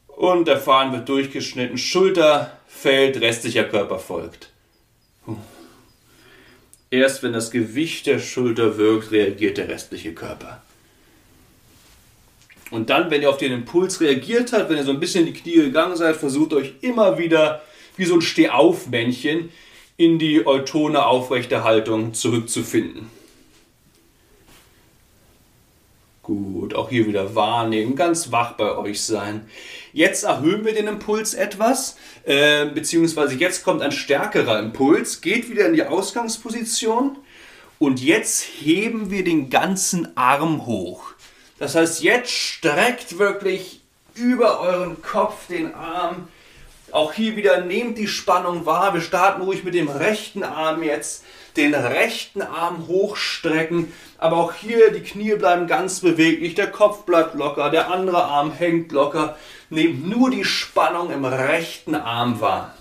Und 0.09 0.47
der 0.47 0.59
Faden 0.59 0.93
wird 0.93 1.09
durchgeschnitten. 1.09 1.79
Schulter 1.79 2.55
fällt, 2.67 3.19
restlicher 3.19 3.63
Körper 3.63 3.97
folgt. 3.97 4.51
Erst 6.89 7.21
wenn 7.23 7.33
das 7.33 7.51
Gewicht 7.51 8.05
der 8.05 8.19
Schulter 8.19 8.77
wirkt, 8.77 9.11
reagiert 9.11 9.57
der 9.57 9.67
restliche 9.67 10.13
Körper. 10.13 10.61
Und 12.71 12.89
dann, 12.89 13.11
wenn 13.11 13.21
ihr 13.21 13.29
auf 13.29 13.37
den 13.37 13.51
Impuls 13.51 14.01
reagiert 14.01 14.53
habt, 14.53 14.69
wenn 14.69 14.77
ihr 14.77 14.83
so 14.83 14.91
ein 14.91 14.99
bisschen 14.99 15.25
in 15.25 15.33
die 15.33 15.39
Knie 15.39 15.55
gegangen 15.55 15.95
seid, 15.95 16.17
versucht 16.17 16.53
euch 16.53 16.73
immer 16.81 17.17
wieder 17.17 17.61
wie 17.95 18.05
so 18.05 18.15
ein 18.15 18.21
Stehaufmännchen 18.21 19.49
in 19.97 20.19
die 20.19 20.45
eutone 20.45 21.05
aufrechte 21.05 21.63
Haltung 21.63 22.13
zurückzufinden. 22.13 23.16
Gut, 26.27 26.75
auch 26.75 26.89
hier 26.89 27.07
wieder 27.07 27.35
wahrnehmen, 27.35 27.95
ganz 27.95 28.33
wach 28.33 28.57
bei 28.57 28.75
euch 28.75 29.01
sein. 29.01 29.49
Jetzt 29.93 30.25
erhöhen 30.25 30.65
wir 30.65 30.73
den 30.73 30.87
Impuls 30.87 31.33
etwas, 31.33 31.95
äh, 32.25 32.65
beziehungsweise 32.65 33.35
jetzt 33.35 33.63
kommt 33.63 33.81
ein 33.81 33.93
stärkerer 33.93 34.59
Impuls, 34.59 35.21
geht 35.21 35.49
wieder 35.49 35.65
in 35.67 35.73
die 35.73 35.85
Ausgangsposition 35.85 37.17
und 37.79 38.01
jetzt 38.01 38.43
heben 38.43 39.09
wir 39.09 39.23
den 39.23 39.49
ganzen 39.49 40.17
Arm 40.17 40.65
hoch. 40.65 41.13
Das 41.59 41.75
heißt, 41.75 42.03
jetzt 42.03 42.31
streckt 42.31 43.19
wirklich 43.19 43.79
über 44.13 44.59
euren 44.59 45.01
Kopf 45.01 45.47
den 45.47 45.73
Arm. 45.73 46.27
Auch 46.91 47.13
hier 47.13 47.37
wieder 47.37 47.61
nehmt 47.61 47.97
die 47.97 48.09
Spannung 48.09 48.65
wahr. 48.65 48.93
Wir 48.93 49.01
starten 49.01 49.43
ruhig 49.43 49.63
mit 49.63 49.75
dem 49.75 49.87
rechten 49.87 50.43
Arm 50.43 50.83
jetzt. 50.83 51.23
Den 51.55 51.73
rechten 51.73 52.41
Arm 52.41 52.87
hochstrecken. 52.87 53.93
Aber 54.17 54.37
auch 54.37 54.53
hier 54.53 54.91
die 54.91 55.01
Knie 55.01 55.35
bleiben 55.35 55.67
ganz 55.67 55.99
beweglich. 55.99 56.55
Der 56.55 56.71
Kopf 56.71 57.03
bleibt 57.03 57.35
locker. 57.35 57.69
Der 57.69 57.91
andere 57.91 58.23
Arm 58.23 58.51
hängt 58.51 58.91
locker. 58.91 59.37
Nehmt 59.69 60.07
nur 60.07 60.31
die 60.31 60.45
Spannung 60.45 61.11
im 61.11 61.25
rechten 61.25 61.95
Arm 61.95 62.41
wahr. 62.41 62.73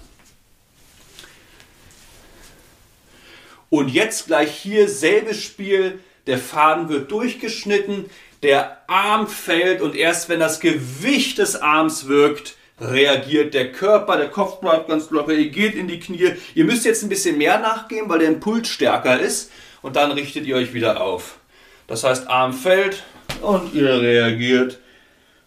Und 3.68 3.88
jetzt 3.88 4.27
gleich 4.27 4.57
hier 4.57 4.88
selbes 4.88 5.42
Spiel. 5.42 5.99
Der 6.27 6.38
Faden 6.38 6.88
wird 6.88 7.11
durchgeschnitten 7.12 8.07
der 8.42 8.79
Arm 8.87 9.27
fällt 9.27 9.81
und 9.81 9.96
erst 9.96 10.29
wenn 10.29 10.40
das 10.40 10.61
Gewicht 10.61 11.38
des 11.38 11.57
Arms 11.57 12.07
wirkt, 12.07 12.57
reagiert 12.79 13.55
der 13.55 13.72
Körper, 13.72 14.16
der 14.16 14.29
Kopf 14.29 14.61
bleibt 14.61 14.88
ganz 14.88 15.11
locker, 15.11 15.33
ihr 15.33 15.51
geht 15.51 15.75
in 15.75 15.88
die 15.88 15.99
Knie. 15.99 16.33
Ihr 16.55 16.64
müsst 16.64 16.85
jetzt 16.85 17.03
ein 17.03 17.09
bisschen 17.09 17.38
mehr 17.38 17.59
nachgeben, 17.59 18.09
weil 18.09 18.18
der 18.18 18.29
Impuls 18.29 18.68
stärker 18.68 19.18
ist 19.18 19.51
und 19.87 19.94
dann 19.94 20.11
richtet 20.11 20.46
ihr 20.46 20.57
euch 20.57 20.75
wieder 20.75 21.01
auf. 21.01 21.38
Das 21.87 22.03
heißt, 22.03 22.29
Arm 22.29 22.53
fällt 22.53 23.05
und 23.40 23.72
ihr 23.72 24.01
reagiert 24.01 24.81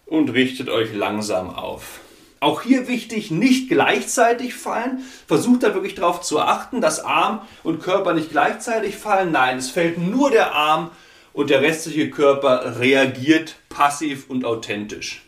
und 0.06 0.30
richtet 0.30 0.70
euch 0.70 0.94
langsam 0.94 1.54
auf. 1.54 2.00
Auch 2.40 2.62
hier 2.62 2.88
wichtig, 2.88 3.30
nicht 3.30 3.68
gleichzeitig 3.68 4.54
fallen. 4.54 5.04
Versucht 5.26 5.62
da 5.62 5.74
wirklich 5.74 5.94
darauf 5.94 6.22
zu 6.22 6.40
achten, 6.40 6.80
dass 6.80 7.04
Arm 7.04 7.42
und 7.62 7.82
Körper 7.82 8.14
nicht 8.14 8.30
gleichzeitig 8.30 8.96
fallen. 8.96 9.30
Nein, 9.30 9.58
es 9.58 9.68
fällt 9.68 9.98
nur 9.98 10.30
der 10.30 10.54
Arm 10.54 10.90
und 11.34 11.50
der 11.50 11.60
restliche 11.60 12.08
Körper 12.08 12.80
reagiert 12.80 13.56
passiv 13.68 14.30
und 14.30 14.46
authentisch. 14.46 15.20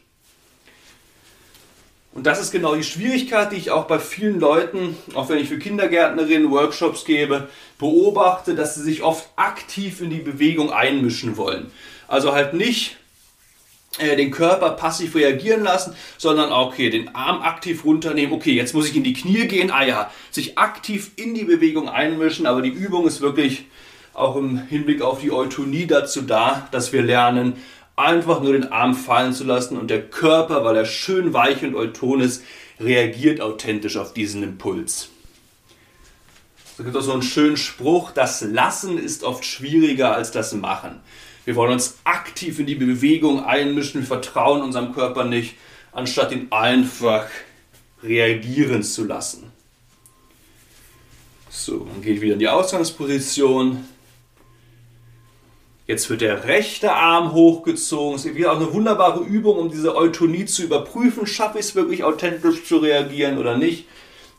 Und 2.14 2.26
das 2.26 2.40
ist 2.40 2.52
genau 2.52 2.74
die 2.74 2.82
Schwierigkeit, 2.82 3.52
die 3.52 3.56
ich 3.56 3.70
auch 3.70 3.86
bei 3.86 3.98
vielen 3.98 4.38
Leuten, 4.38 4.96
auch 5.14 5.30
wenn 5.30 5.38
ich 5.38 5.48
für 5.48 5.58
Kindergärtnerinnen 5.58 6.50
Workshops 6.50 7.04
gebe, 7.06 7.48
beobachte, 7.78 8.54
dass 8.54 8.74
sie 8.74 8.82
sich 8.82 9.02
oft 9.02 9.30
aktiv 9.36 10.02
in 10.02 10.10
die 10.10 10.18
Bewegung 10.18 10.70
einmischen 10.70 11.38
wollen. 11.38 11.70
Also 12.08 12.34
halt 12.34 12.52
nicht 12.52 12.98
äh, 13.98 14.16
den 14.16 14.30
Körper 14.30 14.70
passiv 14.70 15.14
reagieren 15.14 15.62
lassen, 15.62 15.94
sondern 16.18 16.52
okay, 16.52 16.90
den 16.90 17.14
Arm 17.14 17.40
aktiv 17.40 17.84
runternehmen. 17.84 18.34
Okay, 18.34 18.52
jetzt 18.52 18.74
muss 18.74 18.88
ich 18.88 18.96
in 18.96 19.04
die 19.04 19.14
Knie 19.14 19.46
gehen. 19.48 19.70
Ah 19.70 19.84
ja, 19.84 20.10
sich 20.30 20.58
aktiv 20.58 21.12
in 21.16 21.34
die 21.34 21.44
Bewegung 21.44 21.88
einmischen, 21.88 22.46
aber 22.46 22.60
die 22.60 22.70
Übung 22.70 23.06
ist 23.06 23.22
wirklich 23.22 23.64
auch 24.12 24.36
im 24.36 24.58
Hinblick 24.66 25.00
auf 25.00 25.20
die 25.20 25.30
Eutonie 25.30 25.86
dazu 25.86 26.20
da, 26.20 26.68
dass 26.72 26.92
wir 26.92 27.02
lernen, 27.02 27.54
einfach 27.96 28.42
nur 28.42 28.52
den 28.52 28.72
Arm 28.72 28.94
fallen 28.94 29.32
zu 29.32 29.44
lassen 29.44 29.76
und 29.76 29.88
der 29.88 30.02
Körper, 30.08 30.64
weil 30.64 30.76
er 30.76 30.86
schön 30.86 31.32
weich 31.32 31.62
und 31.62 31.74
euton 31.74 32.20
ist, 32.20 32.42
reagiert 32.80 33.40
authentisch 33.40 33.96
auf 33.96 34.12
diesen 34.14 34.42
Impuls. 34.42 35.08
Es 36.78 36.84
gibt 36.84 36.96
auch 36.96 37.02
so 37.02 37.12
einen 37.12 37.22
schönen 37.22 37.56
Spruch, 37.56 38.12
das 38.12 38.40
Lassen 38.40 38.98
ist 38.98 39.24
oft 39.24 39.44
schwieriger 39.44 40.14
als 40.14 40.30
das 40.30 40.52
Machen. 40.54 41.00
Wir 41.44 41.54
wollen 41.54 41.72
uns 41.72 41.98
aktiv 42.04 42.58
in 42.58 42.66
die 42.66 42.74
Bewegung 42.74 43.44
einmischen, 43.44 44.00
wir 44.00 44.06
vertrauen 44.06 44.62
unserem 44.62 44.94
Körper 44.94 45.24
nicht, 45.24 45.54
anstatt 45.92 46.32
ihn 46.32 46.46
einfach 46.50 47.26
reagieren 48.02 48.82
zu 48.82 49.04
lassen. 49.04 49.52
So, 51.50 51.84
dann 51.84 52.00
geht 52.00 52.20
wieder 52.20 52.32
in 52.32 52.38
die 52.38 52.48
Ausgangsposition. 52.48 53.84
Jetzt 55.86 56.08
wird 56.10 56.20
der 56.20 56.44
rechte 56.44 56.92
Arm 56.92 57.32
hochgezogen. 57.32 58.14
Es 58.14 58.24
ist 58.24 58.36
wieder 58.36 58.52
auch 58.52 58.56
eine 58.56 58.72
wunderbare 58.72 59.20
Übung, 59.24 59.58
um 59.58 59.70
diese 59.70 59.96
Eutonie 59.96 60.44
zu 60.44 60.62
überprüfen. 60.62 61.26
Schaffe 61.26 61.58
ich 61.58 61.66
es 61.66 61.74
wirklich 61.74 62.04
authentisch 62.04 62.64
zu 62.64 62.78
reagieren 62.78 63.38
oder 63.38 63.56
nicht? 63.56 63.86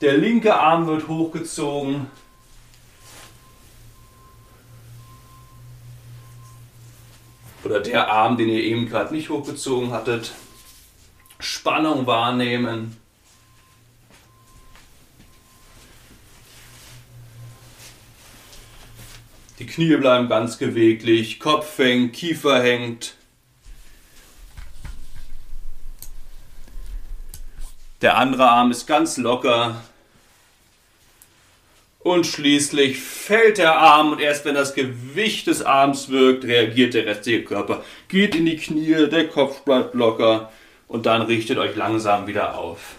Der 0.01 0.17
linke 0.17 0.55
Arm 0.55 0.87
wird 0.87 1.07
hochgezogen. 1.07 2.07
Oder 7.65 7.79
der 7.81 8.09
Arm, 8.09 8.37
den 8.37 8.49
ihr 8.49 8.63
eben 8.63 8.87
gerade 8.87 9.13
nicht 9.13 9.29
hochgezogen 9.29 9.91
hattet. 9.91 10.33
Spannung 11.39 12.07
wahrnehmen. 12.07 12.97
Die 19.63 19.69
Knie 19.69 19.95
bleiben 19.95 20.27
ganz 20.27 20.57
beweglich, 20.57 21.39
Kopf 21.39 21.77
hängt, 21.77 22.11
Kiefer 22.11 22.61
hängt. 22.61 23.15
Der 28.01 28.17
andere 28.17 28.49
Arm 28.49 28.71
ist 28.71 28.87
ganz 28.87 29.15
locker. 29.15 29.81
Und 31.99 32.27
schließlich 32.27 32.99
fällt 32.99 33.57
der 33.57 33.77
Arm 33.77 34.11
und 34.11 34.19
erst 34.19 34.43
wenn 34.43 34.55
das 34.55 34.75
Gewicht 34.75 35.47
des 35.47 35.61
Arms 35.61 36.09
wirkt, 36.09 36.43
reagiert 36.43 36.93
der 36.93 37.05
restliche 37.05 37.45
Körper. 37.45 37.85
Geht 38.09 38.35
in 38.35 38.45
die 38.45 38.57
Knie, 38.57 39.07
der 39.07 39.29
Kopf 39.29 39.61
bleibt 39.61 39.93
locker 39.93 40.51
und 40.89 41.05
dann 41.05 41.21
richtet 41.21 41.57
euch 41.57 41.77
langsam 41.77 42.27
wieder 42.27 42.57
auf. 42.57 42.97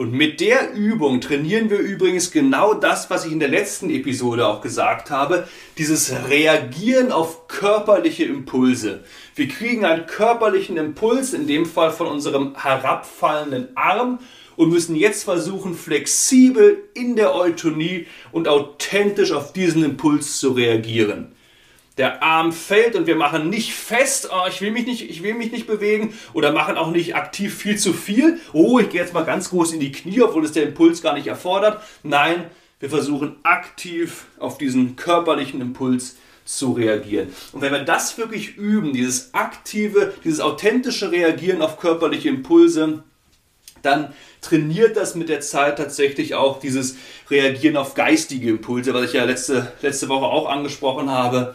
Und 0.00 0.14
mit 0.14 0.40
der 0.40 0.72
Übung 0.72 1.20
trainieren 1.20 1.68
wir 1.68 1.76
übrigens 1.76 2.30
genau 2.30 2.72
das, 2.72 3.10
was 3.10 3.26
ich 3.26 3.32
in 3.32 3.38
der 3.38 3.50
letzten 3.50 3.90
Episode 3.90 4.46
auch 4.46 4.62
gesagt 4.62 5.10
habe, 5.10 5.46
dieses 5.76 6.10
Reagieren 6.30 7.12
auf 7.12 7.48
körperliche 7.48 8.24
Impulse. 8.24 9.04
Wir 9.34 9.46
kriegen 9.46 9.84
einen 9.84 10.06
körperlichen 10.06 10.78
Impuls, 10.78 11.34
in 11.34 11.46
dem 11.46 11.66
Fall 11.66 11.90
von 11.90 12.06
unserem 12.06 12.56
herabfallenden 12.56 13.76
Arm 13.76 14.20
und 14.56 14.70
müssen 14.70 14.96
jetzt 14.96 15.24
versuchen, 15.24 15.74
flexibel 15.74 16.78
in 16.94 17.14
der 17.14 17.34
Eutonie 17.34 18.06
und 18.32 18.48
authentisch 18.48 19.32
auf 19.32 19.52
diesen 19.52 19.84
Impuls 19.84 20.38
zu 20.38 20.52
reagieren 20.52 21.34
der 22.00 22.22
Arm 22.22 22.50
fällt 22.50 22.96
und 22.96 23.06
wir 23.06 23.14
machen 23.14 23.50
nicht 23.50 23.74
fest, 23.74 24.30
oh, 24.32 24.48
ich 24.48 24.62
will 24.62 24.70
mich 24.70 24.86
nicht, 24.86 25.10
ich 25.10 25.22
will 25.22 25.34
mich 25.34 25.52
nicht 25.52 25.66
bewegen 25.66 26.14
oder 26.32 26.50
machen 26.50 26.78
auch 26.78 26.90
nicht 26.90 27.14
aktiv 27.14 27.54
viel 27.54 27.76
zu 27.76 27.92
viel. 27.92 28.40
Oh, 28.54 28.78
ich 28.78 28.88
gehe 28.88 29.02
jetzt 29.02 29.12
mal 29.12 29.26
ganz 29.26 29.50
groß 29.50 29.74
in 29.74 29.80
die 29.80 29.92
Knie, 29.92 30.22
obwohl 30.22 30.46
es 30.46 30.52
der 30.52 30.62
Impuls 30.62 31.02
gar 31.02 31.12
nicht 31.12 31.26
erfordert. 31.26 31.82
Nein, 32.02 32.46
wir 32.78 32.88
versuchen 32.88 33.36
aktiv 33.42 34.24
auf 34.38 34.56
diesen 34.56 34.96
körperlichen 34.96 35.60
Impuls 35.60 36.16
zu 36.46 36.72
reagieren. 36.72 37.28
Und 37.52 37.60
wenn 37.60 37.72
wir 37.72 37.84
das 37.84 38.16
wirklich 38.16 38.56
üben, 38.56 38.94
dieses 38.94 39.34
aktive, 39.34 40.14
dieses 40.24 40.40
authentische 40.40 41.12
Reagieren 41.12 41.60
auf 41.60 41.78
körperliche 41.78 42.30
Impulse, 42.30 43.04
dann 43.82 44.14
trainiert 44.40 44.96
das 44.96 45.14
mit 45.14 45.28
der 45.28 45.42
Zeit 45.42 45.76
tatsächlich 45.76 46.34
auch 46.34 46.60
dieses 46.60 46.96
Reagieren 47.30 47.76
auf 47.76 47.92
geistige 47.92 48.48
Impulse, 48.48 48.94
was 48.94 49.04
ich 49.04 49.12
ja 49.12 49.24
letzte, 49.24 49.70
letzte 49.82 50.08
Woche 50.08 50.24
auch 50.24 50.48
angesprochen 50.48 51.10
habe, 51.10 51.54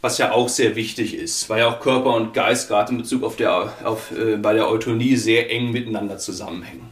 was 0.00 0.18
ja 0.18 0.32
auch 0.32 0.48
sehr 0.48 0.76
wichtig 0.76 1.14
ist, 1.14 1.48
weil 1.50 1.60
ja 1.60 1.68
auch 1.68 1.80
Körper 1.80 2.14
und 2.14 2.32
Geist 2.32 2.68
gerade 2.68 2.92
in 2.92 2.98
Bezug 2.98 3.22
auf 3.22 3.36
der, 3.36 3.72
auf, 3.84 4.10
äh, 4.12 4.36
bei 4.36 4.54
der 4.54 4.68
Autonie 4.68 5.16
sehr 5.16 5.50
eng 5.50 5.72
miteinander 5.72 6.18
zusammenhängen. 6.18 6.90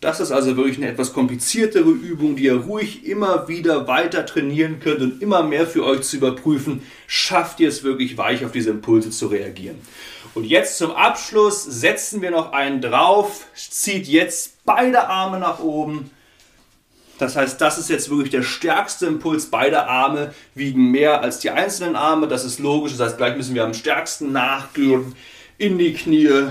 Das 0.00 0.20
ist 0.20 0.30
also 0.30 0.56
wirklich 0.56 0.76
eine 0.76 0.88
etwas 0.88 1.12
kompliziertere 1.12 1.90
Übung, 1.90 2.36
die 2.36 2.44
ihr 2.44 2.56
ruhig 2.56 3.04
immer 3.04 3.48
wieder 3.48 3.88
weiter 3.88 4.24
trainieren 4.26 4.78
könnt 4.78 5.00
und 5.00 5.20
immer 5.20 5.42
mehr 5.42 5.66
für 5.66 5.84
euch 5.84 6.02
zu 6.02 6.18
überprüfen, 6.18 6.82
schafft 7.08 7.58
ihr 7.58 7.68
es 7.68 7.82
wirklich 7.82 8.16
weich 8.16 8.44
auf 8.44 8.52
diese 8.52 8.70
Impulse 8.70 9.10
zu 9.10 9.26
reagieren. 9.26 9.76
Und 10.34 10.44
jetzt 10.44 10.78
zum 10.78 10.92
Abschluss 10.92 11.64
setzen 11.64 12.22
wir 12.22 12.30
noch 12.30 12.52
einen 12.52 12.80
drauf, 12.80 13.46
zieht 13.54 14.06
jetzt 14.06 14.64
beide 14.64 15.08
Arme 15.08 15.40
nach 15.40 15.58
oben. 15.58 16.10
Das 17.18 17.34
heißt, 17.34 17.60
das 17.60 17.78
ist 17.78 17.90
jetzt 17.90 18.10
wirklich 18.10 18.30
der 18.30 18.42
stärkste 18.42 19.06
Impuls. 19.06 19.46
Beide 19.46 19.86
Arme 19.86 20.32
wiegen 20.54 20.90
mehr 20.90 21.20
als 21.20 21.40
die 21.40 21.50
einzelnen 21.50 21.96
Arme. 21.96 22.28
Das 22.28 22.44
ist 22.44 22.60
logisch. 22.60 22.92
Das 22.92 23.00
heißt, 23.00 23.16
gleich 23.18 23.36
müssen 23.36 23.54
wir 23.54 23.64
am 23.64 23.74
stärksten 23.74 24.32
nachgehen 24.32 25.14
in 25.58 25.78
die 25.78 25.92
Knie. 25.92 26.50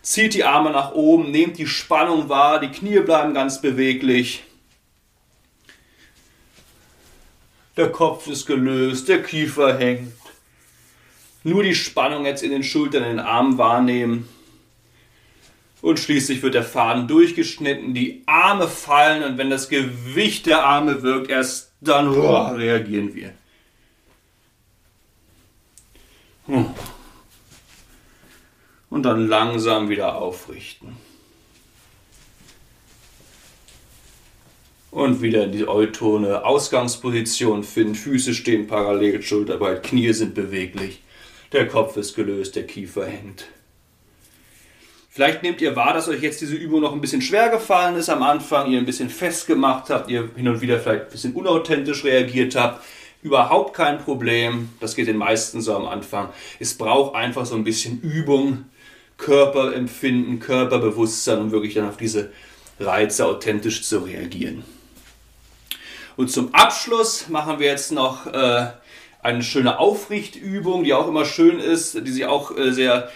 Zieht 0.00 0.34
die 0.34 0.44
Arme 0.44 0.70
nach 0.70 0.92
oben, 0.92 1.30
nehmt 1.30 1.58
die 1.58 1.66
Spannung 1.66 2.28
wahr, 2.28 2.58
die 2.58 2.72
Knie 2.72 2.98
bleiben 3.00 3.34
ganz 3.34 3.60
beweglich. 3.60 4.42
Der 7.76 7.90
Kopf 7.92 8.26
ist 8.26 8.46
gelöst, 8.46 9.08
der 9.08 9.22
Kiefer 9.22 9.78
hängt. 9.78 10.12
Nur 11.44 11.62
die 11.62 11.74
Spannung 11.74 12.26
jetzt 12.26 12.42
in 12.42 12.50
den 12.50 12.64
Schultern, 12.64 13.04
in 13.04 13.10
den 13.10 13.20
Armen 13.20 13.58
wahrnehmen. 13.58 14.28
Und 15.82 15.98
schließlich 15.98 16.42
wird 16.42 16.54
der 16.54 16.64
Faden 16.64 17.06
durchgeschnitten, 17.06 17.92
die 17.92 18.22
Arme 18.24 18.68
fallen 18.68 19.22
und 19.24 19.36
wenn 19.36 19.50
das 19.50 19.68
Gewicht 19.68 20.46
der 20.46 20.64
Arme 20.64 21.02
wirkt, 21.02 21.28
erst 21.28 21.72
dann 21.82 22.08
oh, 22.08 22.46
reagieren 22.54 23.14
wir. 23.14 23.34
Hm 26.46 26.66
und 28.92 29.04
dann 29.04 29.26
langsam 29.26 29.88
wieder 29.88 30.16
aufrichten. 30.16 30.96
Und 34.90 35.22
wieder 35.22 35.44
in 35.44 35.52
die 35.52 35.66
Eutone 35.66 36.44
Ausgangsposition 36.44 37.64
finden. 37.64 37.94
Füße 37.94 38.34
stehen 38.34 38.66
parallel, 38.66 39.22
Schulterbreit, 39.22 39.82
Knie 39.82 40.12
sind 40.12 40.34
beweglich. 40.34 41.02
Der 41.52 41.66
Kopf 41.68 41.96
ist 41.96 42.14
gelöst, 42.14 42.54
der 42.54 42.66
Kiefer 42.66 43.06
hängt. 43.06 43.46
Vielleicht 45.14 45.42
nehmt 45.42 45.60
ihr 45.60 45.76
wahr, 45.76 45.92
dass 45.92 46.08
euch 46.08 46.22
jetzt 46.22 46.40
diese 46.40 46.54
Übung 46.54 46.80
noch 46.80 46.94
ein 46.94 47.02
bisschen 47.02 47.20
schwer 47.20 47.50
gefallen 47.50 47.96
ist 47.96 48.08
am 48.08 48.22
Anfang, 48.22 48.70
ihr 48.70 48.78
ein 48.78 48.86
bisschen 48.86 49.10
festgemacht 49.10 49.90
habt, 49.90 50.10
ihr 50.10 50.30
hin 50.34 50.48
und 50.48 50.62
wieder 50.62 50.80
vielleicht 50.80 51.02
ein 51.02 51.10
bisschen 51.10 51.34
unauthentisch 51.34 52.02
reagiert 52.04 52.56
habt. 52.56 52.82
Überhaupt 53.22 53.74
kein 53.74 53.98
Problem, 53.98 54.70
das 54.80 54.96
geht 54.96 55.08
den 55.08 55.18
meisten 55.18 55.60
so 55.60 55.76
am 55.76 55.86
Anfang. 55.86 56.30
Es 56.60 56.78
braucht 56.78 57.14
einfach 57.14 57.44
so 57.44 57.54
ein 57.56 57.62
bisschen 57.62 58.00
Übung, 58.00 58.64
Körperempfinden, 59.18 60.40
Körperbewusstsein, 60.40 61.40
um 61.40 61.52
wirklich 61.52 61.74
dann 61.74 61.90
auf 61.90 61.98
diese 61.98 62.32
Reize 62.80 63.26
authentisch 63.26 63.82
zu 63.82 63.98
reagieren. 63.98 64.64
Und 66.16 66.30
zum 66.30 66.54
Abschluss 66.54 67.28
machen 67.28 67.58
wir 67.58 67.66
jetzt 67.66 67.92
noch 67.92 68.28
äh, 68.28 68.66
eine 69.22 69.42
schöne 69.42 69.78
Aufrichtübung, 69.78 70.84
die 70.84 70.94
auch 70.94 71.06
immer 71.06 71.26
schön 71.26 71.58
ist, 71.58 72.06
die 72.06 72.10
sich 72.10 72.24
auch 72.24 72.56
äh, 72.56 72.72
sehr 72.72 73.10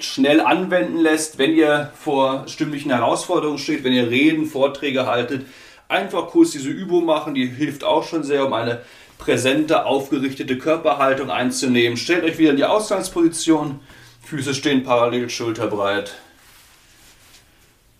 schnell 0.00 0.40
anwenden 0.40 0.98
lässt, 0.98 1.38
wenn 1.38 1.54
ihr 1.54 1.92
vor 1.94 2.46
stimmlichen 2.48 2.90
Herausforderungen 2.90 3.58
steht, 3.58 3.84
wenn 3.84 3.92
ihr 3.92 4.10
Reden, 4.10 4.46
Vorträge 4.46 5.06
haltet. 5.06 5.46
Einfach 5.88 6.28
kurz 6.28 6.50
diese 6.52 6.70
Übung 6.70 7.04
machen, 7.04 7.34
die 7.34 7.46
hilft 7.46 7.84
auch 7.84 8.04
schon 8.04 8.22
sehr, 8.22 8.46
um 8.46 8.52
eine 8.52 8.82
präsente, 9.18 9.86
aufgerichtete 9.86 10.58
Körperhaltung 10.58 11.30
einzunehmen. 11.30 11.96
Stellt 11.96 12.24
euch 12.24 12.38
wieder 12.38 12.50
in 12.50 12.56
die 12.56 12.64
Ausgangsposition 12.64 13.80
Füße 14.24 14.54
stehen 14.54 14.82
parallel, 14.82 15.28
schulterbreit. 15.28 16.14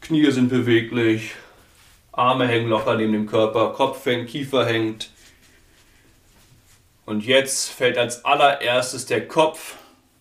Knie 0.01 0.31
sind 0.31 0.49
beweglich. 0.49 1.33
Arme 2.11 2.47
hängen 2.47 2.69
locker 2.69 2.97
neben 2.97 3.13
dem 3.13 3.27
Körper. 3.27 3.73
Kopf 3.75 4.07
hängt, 4.07 4.31
Kiefer 4.31 4.65
hängt. 4.65 5.11
Und 7.05 7.25
jetzt 7.27 7.69
fällt 7.69 7.99
als 7.99 8.25
allererstes 8.25 9.05
der 9.07 9.29
Kopf 9.29 9.75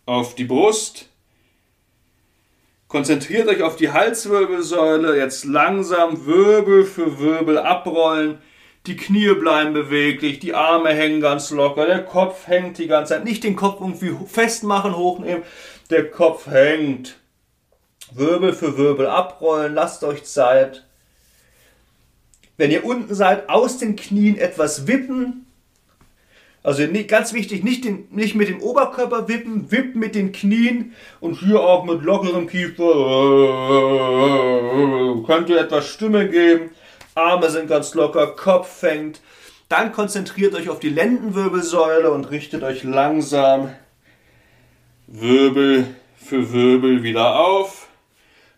auf 0.06 0.36
die 0.36 0.44
Brust. 0.44 1.08
Konzentriert 2.92 3.48
euch 3.48 3.64
auf 3.64 3.78
die 3.78 3.94
Halswirbelsäule. 3.94 5.18
Jetzt 5.18 5.46
langsam 5.46 6.26
Wirbel 6.26 6.84
für 6.84 7.20
Wirbel 7.22 7.58
abrollen. 7.58 8.40
Die 8.86 8.98
Knie 8.98 9.34
bleiben 9.34 9.72
beweglich, 9.72 10.40
die 10.40 10.54
Arme 10.54 10.90
hängen 10.90 11.22
ganz 11.22 11.52
locker, 11.52 11.86
der 11.86 12.04
Kopf 12.04 12.48
hängt 12.48 12.80
die 12.80 12.88
ganze 12.88 13.14
Zeit. 13.14 13.24
Nicht 13.24 13.46
den 13.46 13.56
Kopf 13.56 13.80
irgendwie 13.80 14.14
festmachen, 14.28 14.98
hochnehmen, 14.98 15.44
der 15.90 16.12
Kopf 16.12 16.48
hängt. 16.48 17.16
Wirbel 18.14 18.52
für 18.52 18.78
Wirbel 18.78 19.08
abrollen, 19.08 19.74
lasst 19.74 20.04
euch 20.04 20.26
Zeit. 20.26 20.86
Wenn 22.58 22.72
ihr 22.72 22.84
unten 22.84 23.16
seid, 23.16 23.48
aus 23.48 23.78
den 23.78 23.96
Knien 23.96 24.38
etwas 24.38 24.86
wippen. 24.86 25.46
Also 26.64 26.84
ganz 27.08 27.34
wichtig, 27.34 27.64
nicht, 27.64 27.86
den, 27.86 28.08
nicht 28.12 28.36
mit 28.36 28.48
dem 28.48 28.62
Oberkörper 28.62 29.28
wippen, 29.28 29.72
wippen 29.72 30.00
mit 30.00 30.14
den 30.14 30.32
Knien 30.32 30.94
und 31.20 31.40
hier 31.40 31.60
auch 31.60 31.86
mit 31.86 32.04
lockerem 32.04 32.46
Kiefer. 32.48 32.84
Könnt 35.26 35.50
ihr 35.50 35.60
etwas 35.60 35.88
Stimme 35.88 36.30
geben. 36.30 36.70
Arme 37.16 37.50
sind 37.50 37.68
ganz 37.68 37.96
locker, 37.96 38.28
Kopf 38.28 38.84
hängt. 38.84 39.22
Dann 39.70 39.92
konzentriert 39.92 40.54
euch 40.54 40.70
auf 40.70 40.80
die 40.80 40.90
Lendenwirbelsäule 40.90 42.12
und 42.12 42.30
richtet 42.30 42.62
euch 42.62 42.84
langsam 42.84 43.72
Wirbel 45.08 45.88
für 46.16 46.54
Wirbel 46.54 47.02
wieder 47.02 47.40
auf. 47.40 47.88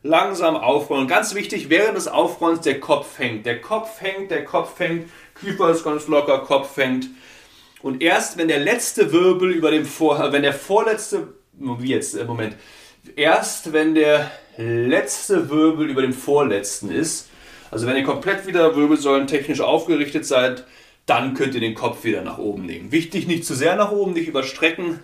Langsam 0.02 0.58
aufrollen. 0.58 1.08
Ganz 1.08 1.34
wichtig, 1.36 1.70
während 1.70 1.96
des 1.96 2.10
Aufrollens 2.10 2.62
der 2.62 2.82
Kopf 2.82 3.18
hängt. 3.18 3.46
Der 3.46 3.62
Kopf 3.62 4.02
hängt, 4.02 4.32
der 4.32 4.44
Kopf 4.44 4.78
hängt, 4.80 5.10
Kiefer 5.40 5.70
ist 5.70 5.86
ganz 5.86 6.08
locker, 6.08 6.40
Kopf 6.40 6.76
hängt. 6.76 7.06
Und 7.84 8.02
erst 8.02 8.38
wenn 8.38 8.48
der 8.48 8.60
letzte 8.60 9.12
Wirbel 9.12 9.52
über 9.52 9.70
dem 9.70 9.86
Vor, 9.86 10.32
wenn 10.32 10.42
der 10.42 10.54
vorletzte, 10.54 11.34
wie 11.52 11.90
jetzt, 11.90 12.16
äh, 12.16 12.24
Moment, 12.24 12.56
erst 13.18 13.74
wenn 13.74 13.94
der 13.94 14.32
letzte 14.58 15.50
Wirbel 15.50 15.90
über 15.90 16.02
dem 16.02 16.14
vorletzten 16.14 16.90
ist, 16.90 17.30
also 17.72 17.86
wenn 17.86 17.98
ihr 17.98 18.04
komplett 18.04 18.48
wieder 18.48 18.78
wirbelsäulentechnisch 18.78 19.60
aufgerichtet 19.60 20.26
seid, 20.26 20.66
dann 21.06 21.34
könnt 21.34 21.56
ihr 21.56 21.60
den 21.60 21.76
Kopf 21.76 22.06
wieder 22.06 22.22
nach 22.22 22.38
oben 22.38 22.66
nehmen. 22.66 22.94
Wichtig, 22.94 23.28
nicht 23.28 23.46
zu 23.46 23.54
sehr 23.54 23.76
nach 23.76 23.92
oben, 23.92 24.14
nicht 24.14 24.30
überstrecken, 24.30 25.00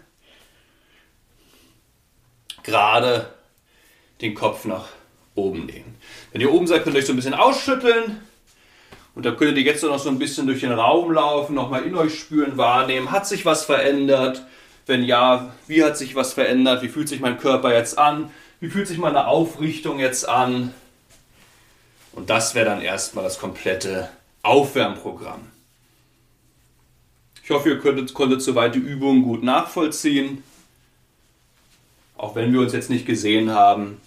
gerade 2.63 3.33
den 4.21 4.35
Kopf 4.35 4.63
nach 4.63 4.87
oben 5.35 5.65
nehmen. 5.65 5.95
Wenn 6.31 6.39
ihr 6.39 6.53
oben 6.53 6.65
seid, 6.65 6.85
könnt 6.85 6.95
ihr 6.95 6.99
euch 6.99 7.05
so 7.05 7.11
ein 7.11 7.17
bisschen 7.17 7.33
ausschütteln. 7.33 8.21
Und 9.19 9.25
da 9.25 9.31
könntet 9.31 9.57
ihr 9.57 9.63
jetzt 9.63 9.83
noch 9.83 9.99
so 9.99 10.07
ein 10.07 10.17
bisschen 10.17 10.47
durch 10.47 10.61
den 10.61 10.71
Raum 10.71 11.11
laufen, 11.11 11.53
nochmal 11.53 11.83
in 11.83 11.93
euch 11.93 12.17
spüren, 12.17 12.55
wahrnehmen. 12.55 13.11
Hat 13.11 13.27
sich 13.27 13.43
was 13.43 13.65
verändert? 13.65 14.45
Wenn 14.85 15.03
ja, 15.03 15.53
wie 15.67 15.83
hat 15.83 15.97
sich 15.97 16.15
was 16.15 16.31
verändert? 16.31 16.83
Wie 16.83 16.87
fühlt 16.87 17.09
sich 17.09 17.19
mein 17.19 17.37
Körper 17.37 17.73
jetzt 17.75 17.97
an? 17.97 18.31
Wie 18.61 18.69
fühlt 18.69 18.87
sich 18.87 18.97
meine 18.97 19.27
Aufrichtung 19.27 19.99
jetzt 19.99 20.29
an? 20.29 20.73
Und 22.13 22.29
das 22.29 22.55
wäre 22.55 22.67
dann 22.67 22.79
erstmal 22.79 23.25
das 23.25 23.39
komplette 23.39 24.07
Aufwärmprogramm. 24.41 25.41
Ich 27.43 27.49
hoffe, 27.49 27.71
ihr 27.71 27.79
konntet, 27.79 28.13
konntet 28.13 28.41
soweit 28.41 28.73
die 28.73 28.79
Übung 28.79 29.23
gut 29.23 29.43
nachvollziehen 29.43 30.43
auch 32.19 32.35
wenn 32.35 32.51
wir 32.51 32.59
uns 32.59 32.73
jetzt 32.73 32.89
nicht 32.89 33.05
gesehen 33.05 33.51
haben. 33.51 34.01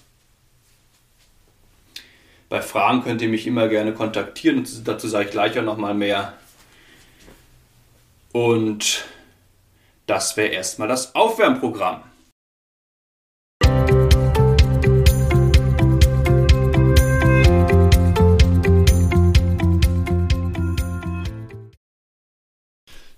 Bei 2.52 2.60
Fragen 2.60 3.02
könnt 3.02 3.22
ihr 3.22 3.30
mich 3.30 3.46
immer 3.46 3.66
gerne 3.66 3.94
kontaktieren 3.94 4.58
und 4.58 4.86
dazu 4.86 5.08
sage 5.08 5.24
ich 5.24 5.30
gleich 5.30 5.58
auch 5.58 5.64
nochmal 5.64 5.94
mehr. 5.94 6.34
Und 8.32 9.06
das 10.04 10.36
wäre 10.36 10.48
erstmal 10.48 10.86
das 10.86 11.14
Aufwärmprogramm. 11.14 12.02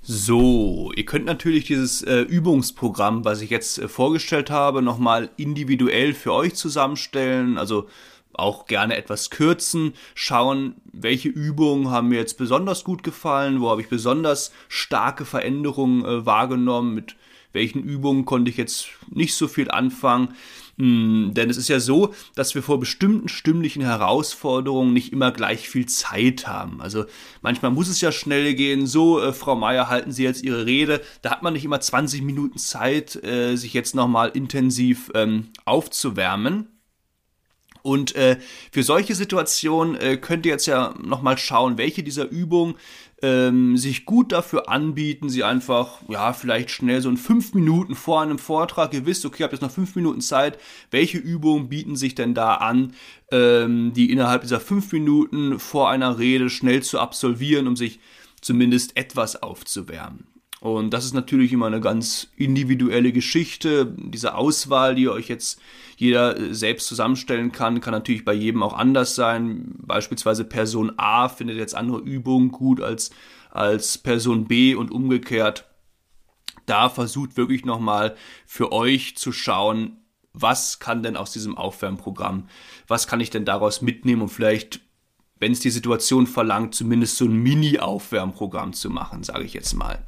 So, 0.06 0.92
ihr 0.94 1.04
könnt 1.06 1.24
natürlich 1.24 1.64
dieses 1.64 2.02
äh, 2.02 2.20
Übungsprogramm, 2.20 3.24
was 3.24 3.40
ich 3.40 3.50
jetzt 3.50 3.78
äh, 3.78 3.88
vorgestellt 3.88 4.50
habe, 4.50 4.80
nochmal 4.80 5.30
individuell 5.36 6.14
für 6.14 6.32
euch 6.32 6.54
zusammenstellen. 6.54 7.58
Also 7.58 7.88
auch 8.34 8.66
gerne 8.66 8.96
etwas 8.96 9.30
kürzen, 9.30 9.94
schauen, 10.14 10.74
welche 10.92 11.28
Übungen 11.28 11.90
haben 11.90 12.08
mir 12.08 12.18
jetzt 12.18 12.38
besonders 12.38 12.84
gut 12.84 13.02
gefallen, 13.02 13.60
wo 13.60 13.70
habe 13.70 13.80
ich 13.80 13.88
besonders 13.88 14.52
starke 14.68 15.24
Veränderungen 15.24 16.04
äh, 16.04 16.26
wahrgenommen, 16.26 16.94
mit 16.94 17.16
welchen 17.52 17.82
Übungen 17.82 18.24
konnte 18.24 18.50
ich 18.50 18.56
jetzt 18.56 18.88
nicht 19.10 19.34
so 19.34 19.48
viel 19.48 19.70
anfangen. 19.70 20.34
Hm, 20.76 21.30
denn 21.34 21.50
es 21.50 21.56
ist 21.56 21.68
ja 21.68 21.78
so, 21.78 22.14
dass 22.34 22.54
wir 22.54 22.62
vor 22.62 22.80
bestimmten 22.80 23.28
stimmlichen 23.28 23.82
Herausforderungen 23.82 24.92
nicht 24.92 25.12
immer 25.12 25.30
gleich 25.30 25.68
viel 25.68 25.86
Zeit 25.86 26.48
haben. 26.48 26.80
Also 26.80 27.04
manchmal 27.42 27.70
muss 27.70 27.88
es 27.88 28.00
ja 28.00 28.10
schnell 28.10 28.54
gehen. 28.54 28.86
So, 28.86 29.20
äh, 29.20 29.32
Frau 29.32 29.54
Meier, 29.54 29.88
halten 29.88 30.10
Sie 30.10 30.24
jetzt 30.24 30.42
Ihre 30.42 30.66
Rede. 30.66 31.00
Da 31.22 31.30
hat 31.30 31.42
man 31.42 31.52
nicht 31.52 31.64
immer 31.64 31.80
20 31.80 32.22
Minuten 32.22 32.58
Zeit, 32.58 33.22
äh, 33.22 33.54
sich 33.56 33.72
jetzt 33.72 33.94
nochmal 33.94 34.30
intensiv 34.34 35.12
ähm, 35.14 35.48
aufzuwärmen. 35.64 36.73
Und 37.84 38.14
äh, 38.14 38.38
für 38.72 38.82
solche 38.82 39.14
Situationen 39.14 39.94
äh, 39.96 40.16
könnt 40.16 40.46
ihr 40.46 40.52
jetzt 40.52 40.64
ja 40.64 40.94
nochmal 41.04 41.36
schauen, 41.36 41.76
welche 41.76 42.02
dieser 42.02 42.26
Übungen 42.30 42.76
ähm, 43.20 43.76
sich 43.76 44.06
gut 44.06 44.32
dafür 44.32 44.70
anbieten, 44.70 45.28
sie 45.28 45.44
einfach, 45.44 45.98
ja, 46.08 46.32
vielleicht 46.32 46.70
schnell 46.70 47.02
so 47.02 47.10
in 47.10 47.18
fünf 47.18 47.52
Minuten 47.52 47.94
vor 47.94 48.22
einem 48.22 48.38
Vortrag, 48.38 48.94
ihr 48.94 49.04
wisst, 49.04 49.26
okay, 49.26 49.42
ihr 49.42 49.44
habt 49.44 49.52
jetzt 49.52 49.60
noch 49.60 49.70
fünf 49.70 49.96
Minuten 49.96 50.22
Zeit, 50.22 50.58
welche 50.90 51.18
Übungen 51.18 51.68
bieten 51.68 51.94
sich 51.94 52.14
denn 52.14 52.32
da 52.32 52.54
an, 52.54 52.94
ähm, 53.30 53.92
die 53.92 54.10
innerhalb 54.10 54.40
dieser 54.40 54.60
fünf 54.60 54.90
Minuten 54.90 55.58
vor 55.58 55.90
einer 55.90 56.18
Rede 56.18 56.48
schnell 56.48 56.82
zu 56.82 56.98
absolvieren, 56.98 57.68
um 57.68 57.76
sich 57.76 58.00
zumindest 58.40 58.96
etwas 58.96 59.42
aufzuwärmen. 59.42 60.33
Und 60.64 60.94
das 60.94 61.04
ist 61.04 61.12
natürlich 61.12 61.52
immer 61.52 61.66
eine 61.66 61.82
ganz 61.82 62.28
individuelle 62.38 63.12
Geschichte. 63.12 63.94
Diese 63.98 64.34
Auswahl, 64.34 64.94
die 64.94 65.10
euch 65.10 65.28
jetzt 65.28 65.60
jeder 65.98 66.38
äh, 66.38 66.54
selbst 66.54 66.86
zusammenstellen 66.86 67.52
kann, 67.52 67.82
kann 67.82 67.92
natürlich 67.92 68.24
bei 68.24 68.32
jedem 68.32 68.62
auch 68.62 68.72
anders 68.72 69.14
sein. 69.14 69.74
Beispielsweise 69.82 70.42
Person 70.42 70.92
A 70.96 71.28
findet 71.28 71.58
jetzt 71.58 71.74
andere 71.74 71.98
Übungen 71.98 72.50
gut 72.50 72.80
als, 72.80 73.10
als 73.50 73.98
Person 73.98 74.46
B 74.46 74.74
und 74.74 74.90
umgekehrt. 74.90 75.66
Da 76.64 76.88
versucht 76.88 77.36
wirklich 77.36 77.66
nochmal 77.66 78.16
für 78.46 78.72
euch 78.72 79.18
zu 79.18 79.32
schauen, 79.32 79.98
was 80.32 80.78
kann 80.78 81.02
denn 81.02 81.18
aus 81.18 81.30
diesem 81.30 81.58
Aufwärmprogramm, 81.58 82.48
was 82.88 83.06
kann 83.06 83.20
ich 83.20 83.28
denn 83.28 83.44
daraus 83.44 83.82
mitnehmen 83.82 84.22
und 84.22 84.30
vielleicht 84.30 84.80
wenn 85.40 85.52
es 85.52 85.60
die 85.60 85.70
Situation 85.70 86.26
verlangt, 86.26 86.74
zumindest 86.74 87.18
so 87.18 87.26
ein 87.26 87.34
Mini-Aufwärmprogramm 87.34 88.72
zu 88.72 88.88
machen, 88.88 89.24
sage 89.24 89.44
ich 89.44 89.52
jetzt 89.52 89.74
mal. 89.74 90.02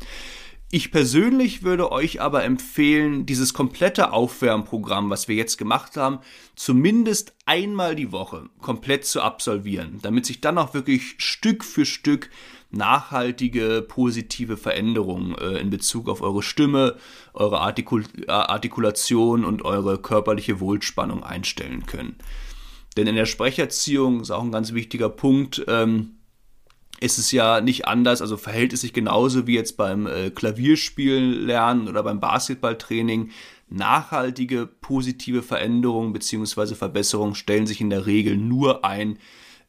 Ich 0.68 0.90
persönlich 0.90 1.62
würde 1.62 1.92
euch 1.92 2.20
aber 2.20 2.42
empfehlen, 2.42 3.24
dieses 3.24 3.54
komplette 3.54 4.12
Aufwärmprogramm, 4.12 5.10
was 5.10 5.28
wir 5.28 5.36
jetzt 5.36 5.58
gemacht 5.58 5.96
haben, 5.96 6.18
zumindest 6.56 7.36
einmal 7.46 7.94
die 7.94 8.10
Woche 8.10 8.50
komplett 8.60 9.04
zu 9.04 9.22
absolvieren, 9.22 10.00
damit 10.02 10.26
sich 10.26 10.40
dann 10.40 10.58
auch 10.58 10.74
wirklich 10.74 11.14
Stück 11.18 11.62
für 11.62 11.86
Stück 11.86 12.30
nachhaltige 12.72 13.84
positive 13.86 14.56
Veränderungen 14.56 15.36
äh, 15.38 15.58
in 15.60 15.70
Bezug 15.70 16.08
auf 16.08 16.20
eure 16.20 16.42
Stimme, 16.42 16.96
eure 17.32 17.60
Artikul 17.60 18.04
Artikulation 18.26 19.44
und 19.44 19.64
eure 19.64 19.98
körperliche 19.98 20.58
Wohlspannung 20.58 21.22
einstellen 21.22 21.86
können. 21.86 22.16
Denn 22.96 23.06
in 23.06 23.14
der 23.14 23.26
Sprecherziehung 23.26 24.20
ist 24.20 24.32
auch 24.32 24.42
ein 24.42 24.52
ganz 24.52 24.72
wichtiger 24.72 25.10
Punkt, 25.10 25.64
ähm, 25.68 26.15
ist 27.00 27.18
es 27.18 27.30
ja 27.30 27.60
nicht 27.60 27.86
anders, 27.86 28.22
also 28.22 28.36
verhält 28.36 28.72
es 28.72 28.80
sich 28.80 28.92
genauso 28.92 29.46
wie 29.46 29.54
jetzt 29.54 29.76
beim 29.76 30.06
äh, 30.06 30.30
Klavierspielen 30.30 31.46
lernen 31.46 31.88
oder 31.88 32.02
beim 32.02 32.20
Basketballtraining. 32.20 33.30
Nachhaltige 33.68 34.66
positive 34.66 35.42
Veränderungen 35.42 36.12
bzw. 36.12 36.74
Verbesserungen 36.74 37.34
stellen 37.34 37.66
sich 37.66 37.80
in 37.80 37.90
der 37.90 38.06
Regel 38.06 38.36
nur 38.36 38.84
ein, 38.84 39.18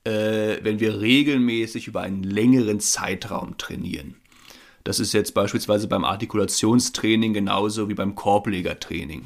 äh, 0.03 0.57
wenn 0.61 0.80
wir 0.80 1.01
regelmäßig 1.01 1.88
über 1.88 2.01
einen 2.01 2.23
längeren 2.23 2.80
Zeitraum 2.80 3.57
trainieren. 3.57 4.15
Das 4.84 4.99
ist 5.01 5.13
jetzt 5.13 5.34
beispielsweise 5.34 5.88
beim 5.88 6.05
Artikulationstraining 6.05 7.34
genauso 7.34 7.89
wie 7.89 7.93
beim 7.93 8.15
Korblegertraining. 8.15 9.23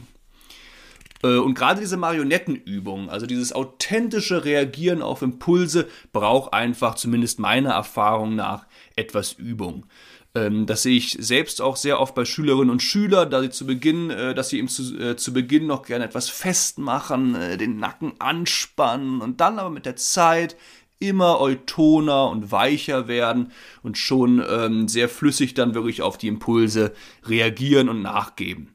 Äh, 1.24 1.38
und 1.38 1.54
gerade 1.54 1.80
diese 1.80 1.98
Marionettenübung, 1.98 3.10
also 3.10 3.26
dieses 3.26 3.54
authentische 3.54 4.46
Reagieren 4.46 5.02
auf 5.02 5.22
Impulse, 5.22 5.88
braucht 6.12 6.54
einfach, 6.54 6.96
zumindest 6.96 7.40
meiner 7.40 7.72
Erfahrung 7.72 8.36
nach, 8.36 8.68
etwas 8.96 9.34
Übung. 9.34 9.86
Ähm, 10.34 10.66
das 10.66 10.84
sehe 10.84 10.98
ich 10.98 11.18
selbst 11.20 11.62
auch 11.62 11.76
sehr 11.76 12.00
oft 12.00 12.16
bei 12.16 12.26
Schülerinnen 12.26 12.70
und 12.70 12.82
Schülern, 12.82 13.30
da 13.30 13.42
sie 13.42 13.50
zu 13.50 13.66
Beginn, 13.66 14.10
äh, 14.10 14.34
dass 14.34 14.50
sie 14.50 14.60
eben 14.60 14.68
zu, 14.68 14.98
äh, 14.98 15.16
zu 15.16 15.34
Beginn 15.34 15.68
noch 15.68 15.84
gerne 15.84 16.06
etwas 16.06 16.30
festmachen, 16.30 17.58
den 17.58 17.78
Nacken 17.78 18.14
anspannen 18.20 19.22
und 19.22 19.42
dann 19.42 19.60
aber 19.60 19.70
mit 19.70 19.86
der 19.86 19.96
Zeit 19.96 20.56
immer 21.00 21.40
eutoner 21.40 22.30
und 22.30 22.52
weicher 22.52 23.08
werden 23.08 23.52
und 23.82 23.98
schon 23.98 24.44
ähm, 24.48 24.88
sehr 24.88 25.10
flüssig 25.10 25.56
dann 25.56 25.74
wirklich 25.74 26.04
auf 26.04 26.18
die 26.20 26.28
Impulse 26.28 26.94
reagieren 27.26 27.90
und 27.90 28.04
nachgeben 28.04 28.70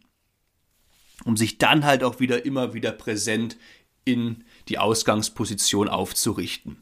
um 1.26 1.36
sich 1.36 1.58
dann 1.58 1.84
halt 1.84 2.04
auch 2.04 2.20
wieder 2.20 2.46
immer 2.46 2.72
wieder 2.72 2.92
präsent 2.92 3.58
in 4.04 4.44
die 4.68 4.78
Ausgangsposition 4.78 5.88
aufzurichten. 5.88 6.78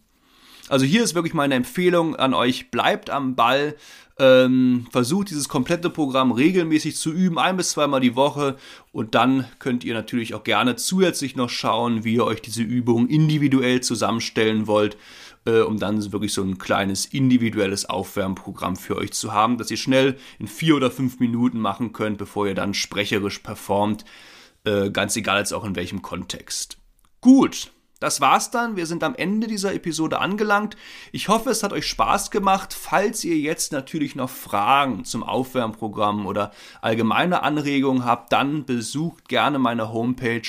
Also 0.68 0.86
hier 0.86 1.02
ist 1.02 1.14
wirklich 1.14 1.34
meine 1.34 1.54
Empfehlung 1.54 2.16
an 2.16 2.32
euch, 2.32 2.70
bleibt 2.70 3.10
am 3.10 3.34
Ball, 3.34 3.76
ähm, 4.18 4.86
versucht 4.92 5.30
dieses 5.30 5.48
komplette 5.48 5.90
Programm 5.90 6.30
regelmäßig 6.30 6.96
zu 6.96 7.10
üben, 7.10 7.38
ein 7.38 7.56
bis 7.56 7.70
zweimal 7.70 8.00
die 8.00 8.16
Woche 8.16 8.56
und 8.92 9.14
dann 9.14 9.46
könnt 9.58 9.82
ihr 9.82 9.94
natürlich 9.94 10.34
auch 10.34 10.44
gerne 10.44 10.76
zusätzlich 10.76 11.36
noch 11.36 11.50
schauen, 11.50 12.04
wie 12.04 12.14
ihr 12.14 12.24
euch 12.24 12.40
diese 12.40 12.62
Übungen 12.62 13.08
individuell 13.08 13.80
zusammenstellen 13.80 14.66
wollt, 14.66 14.96
äh, 15.46 15.60
um 15.60 15.78
dann 15.78 16.12
wirklich 16.12 16.32
so 16.32 16.42
ein 16.42 16.58
kleines 16.58 17.06
individuelles 17.06 17.86
Aufwärmprogramm 17.86 18.76
für 18.76 18.96
euch 18.96 19.12
zu 19.12 19.32
haben, 19.32 19.58
das 19.58 19.70
ihr 19.70 19.76
schnell 19.76 20.16
in 20.38 20.48
vier 20.48 20.76
oder 20.76 20.90
fünf 20.90 21.18
Minuten 21.18 21.58
machen 21.58 21.92
könnt, 21.92 22.18
bevor 22.18 22.46
ihr 22.46 22.54
dann 22.54 22.72
sprecherisch 22.72 23.40
performt. 23.40 24.04
Äh, 24.64 24.90
ganz 24.90 25.16
egal 25.16 25.38
jetzt 25.38 25.52
auch 25.52 25.64
in 25.64 25.76
welchem 25.76 26.02
Kontext. 26.02 26.78
Gut, 27.20 27.70
das 28.00 28.20
war's 28.20 28.50
dann. 28.50 28.76
Wir 28.76 28.84
sind 28.84 29.02
am 29.02 29.14
Ende 29.14 29.46
dieser 29.46 29.72
Episode 29.72 30.18
angelangt. 30.18 30.76
Ich 31.10 31.28
hoffe, 31.28 31.48
es 31.48 31.62
hat 31.62 31.72
euch 31.72 31.86
Spaß 31.86 32.30
gemacht. 32.30 32.74
Falls 32.74 33.24
ihr 33.24 33.38
jetzt 33.38 33.72
natürlich 33.72 34.14
noch 34.14 34.28
Fragen 34.28 35.06
zum 35.06 35.22
Aufwärmprogramm 35.22 36.26
oder 36.26 36.50
allgemeine 36.82 37.42
Anregungen 37.42 38.04
habt, 38.04 38.30
dann 38.32 38.66
besucht 38.66 39.30
gerne 39.30 39.58
meine 39.58 39.90
Homepage 39.90 40.42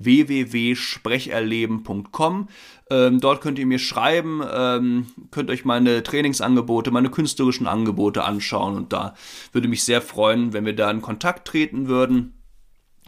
www.sprecherleben.com. 0.00 2.48
Ähm, 2.90 3.20
dort 3.20 3.40
könnt 3.40 3.60
ihr 3.60 3.66
mir 3.66 3.78
schreiben, 3.78 4.42
ähm, 4.52 5.06
könnt 5.30 5.50
euch 5.50 5.64
meine 5.64 6.02
Trainingsangebote, 6.02 6.90
meine 6.90 7.10
künstlerischen 7.10 7.68
Angebote 7.68 8.24
anschauen 8.24 8.76
und 8.76 8.92
da 8.92 9.14
würde 9.52 9.68
mich 9.68 9.84
sehr 9.84 10.02
freuen, 10.02 10.52
wenn 10.52 10.64
wir 10.64 10.74
da 10.74 10.90
in 10.90 11.02
Kontakt 11.02 11.46
treten 11.46 11.86
würden. 11.88 12.32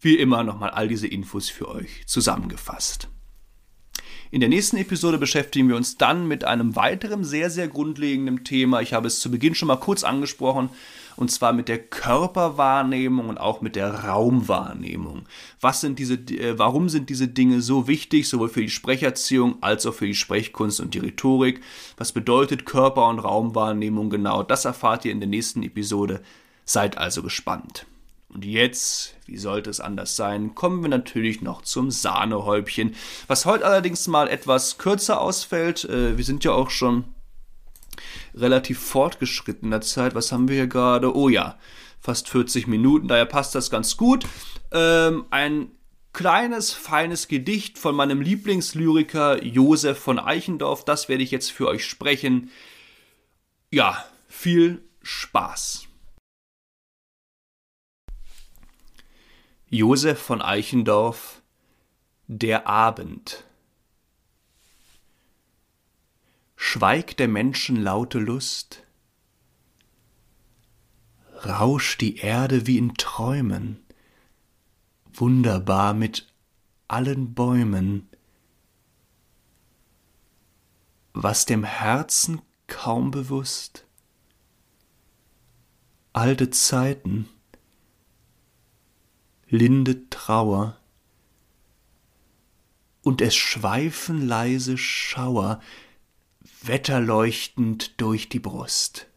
wie 0.00 0.16
immer 0.16 0.44
nochmal 0.44 0.70
all 0.70 0.86
diese 0.88 1.08
Infos 1.08 1.50
für 1.50 1.68
euch 1.68 2.06
zusammengefasst. 2.06 3.08
In 4.32 4.38
der 4.38 4.48
nächsten 4.48 4.76
Episode 4.76 5.18
beschäftigen 5.18 5.68
wir 5.68 5.74
uns 5.74 5.98
dann 5.98 6.28
mit 6.28 6.44
einem 6.44 6.76
weiteren 6.76 7.24
sehr, 7.24 7.50
sehr 7.50 7.66
grundlegenden 7.66 8.44
Thema. 8.44 8.80
Ich 8.80 8.92
habe 8.92 9.08
es 9.08 9.18
zu 9.18 9.28
Beginn 9.28 9.56
schon 9.56 9.66
mal 9.66 9.74
kurz 9.74 10.04
angesprochen, 10.04 10.70
und 11.16 11.32
zwar 11.32 11.52
mit 11.52 11.66
der 11.66 11.78
Körperwahrnehmung 11.78 13.28
und 13.28 13.38
auch 13.38 13.60
mit 13.60 13.74
der 13.74 13.92
Raumwahrnehmung. 14.04 15.22
Was 15.60 15.80
sind 15.80 15.98
diese, 15.98 16.14
äh, 16.14 16.56
warum 16.56 16.88
sind 16.88 17.10
diese 17.10 17.26
Dinge 17.26 17.60
so 17.60 17.88
wichtig, 17.88 18.28
sowohl 18.28 18.48
für 18.48 18.60
die 18.60 18.70
Sprecherziehung 18.70 19.60
als 19.62 19.84
auch 19.84 19.94
für 19.94 20.06
die 20.06 20.14
Sprechkunst 20.14 20.78
und 20.78 20.94
die 20.94 21.00
Rhetorik? 21.00 21.60
Was 21.96 22.12
bedeutet 22.12 22.66
Körper- 22.66 23.08
und 23.08 23.18
Raumwahrnehmung 23.18 24.10
genau? 24.10 24.44
Das 24.44 24.64
erfahrt 24.64 25.04
ihr 25.04 25.10
in 25.10 25.20
der 25.20 25.28
nächsten 25.28 25.64
Episode. 25.64 26.22
Seid 26.64 26.96
also 26.98 27.24
gespannt. 27.24 27.84
Und 28.32 28.44
jetzt, 28.44 29.16
wie 29.26 29.36
sollte 29.36 29.70
es 29.70 29.80
anders 29.80 30.14
sein, 30.14 30.54
kommen 30.54 30.82
wir 30.82 30.88
natürlich 30.88 31.42
noch 31.42 31.62
zum 31.62 31.90
Sahnehäubchen, 31.90 32.94
was 33.26 33.44
heute 33.44 33.66
allerdings 33.66 34.06
mal 34.06 34.28
etwas 34.28 34.78
kürzer 34.78 35.20
ausfällt. 35.20 35.84
Äh, 35.84 36.16
wir 36.16 36.24
sind 36.24 36.44
ja 36.44 36.52
auch 36.52 36.70
schon 36.70 37.04
relativ 38.34 38.78
fortgeschritten 38.78 39.66
in 39.66 39.70
der 39.72 39.80
Zeit. 39.80 40.14
Was 40.14 40.30
haben 40.30 40.48
wir 40.48 40.54
hier 40.54 40.66
gerade? 40.68 41.14
Oh 41.14 41.28
ja, 41.28 41.58
fast 41.98 42.28
40 42.28 42.68
Minuten, 42.68 43.08
daher 43.08 43.26
passt 43.26 43.54
das 43.54 43.68
ganz 43.68 43.96
gut. 43.96 44.24
Ähm, 44.72 45.26
ein 45.30 45.72
kleines, 46.12 46.72
feines 46.72 47.26
Gedicht 47.26 47.78
von 47.78 47.94
meinem 47.94 48.20
Lieblingslyriker 48.20 49.42
Josef 49.44 49.98
von 49.98 50.18
Eichendorff, 50.18 50.84
das 50.84 51.08
werde 51.08 51.22
ich 51.24 51.30
jetzt 51.32 51.50
für 51.50 51.66
euch 51.66 51.84
sprechen. 51.84 52.50
Ja, 53.70 54.04
viel 54.28 54.82
Spaß! 55.02 55.89
Josef 59.72 60.20
von 60.20 60.42
Eichendorff 60.42 61.42
Der 62.26 62.66
Abend. 62.66 63.44
Schweigt 66.56 67.20
der 67.20 67.28
Menschen 67.28 67.76
laute 67.76 68.18
Lust, 68.18 68.82
rauscht 71.46 72.00
die 72.00 72.16
Erde 72.16 72.66
wie 72.66 72.78
in 72.78 72.94
Träumen, 72.94 73.78
wunderbar 75.12 75.94
mit 75.94 76.26
allen 76.88 77.34
Bäumen, 77.34 78.08
was 81.12 81.46
dem 81.46 81.62
Herzen 81.62 82.42
kaum 82.66 83.12
bewusst. 83.12 83.86
Alte 86.12 86.50
Zeiten, 86.50 87.28
linde 89.50 90.08
Trauer, 90.08 90.78
und 93.02 93.20
es 93.20 93.34
schweifen 93.34 94.26
leise 94.26 94.78
Schauer, 94.78 95.60
wetterleuchtend 96.62 98.00
durch 98.00 98.28
die 98.28 98.40
Brust. 98.40 99.09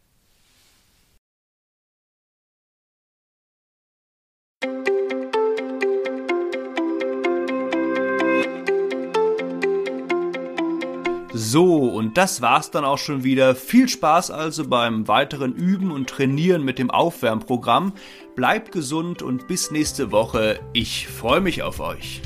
So, 11.35 11.87
und 11.87 12.15
das 12.17 12.43
war's 12.43 12.69
dann 12.69 12.85
auch 12.85 12.99
schon 12.99 13.23
wieder. 13.23 13.55
Viel 13.55 13.89
Spaß 13.89 14.29
also 14.29 14.67
beim 14.67 15.07
weiteren 15.07 15.53
Üben 15.53 15.89
und 15.89 16.07
Trainieren 16.07 16.63
mit 16.63 16.77
dem 16.77 16.91
Aufwärmprogramm. 16.91 17.93
Bleibt 18.35 18.71
gesund 18.71 19.23
und 19.23 19.47
bis 19.47 19.71
nächste 19.71 20.11
Woche. 20.11 20.59
Ich 20.73 21.07
freue 21.07 21.41
mich 21.41 21.63
auf 21.63 21.79
euch. 21.79 22.21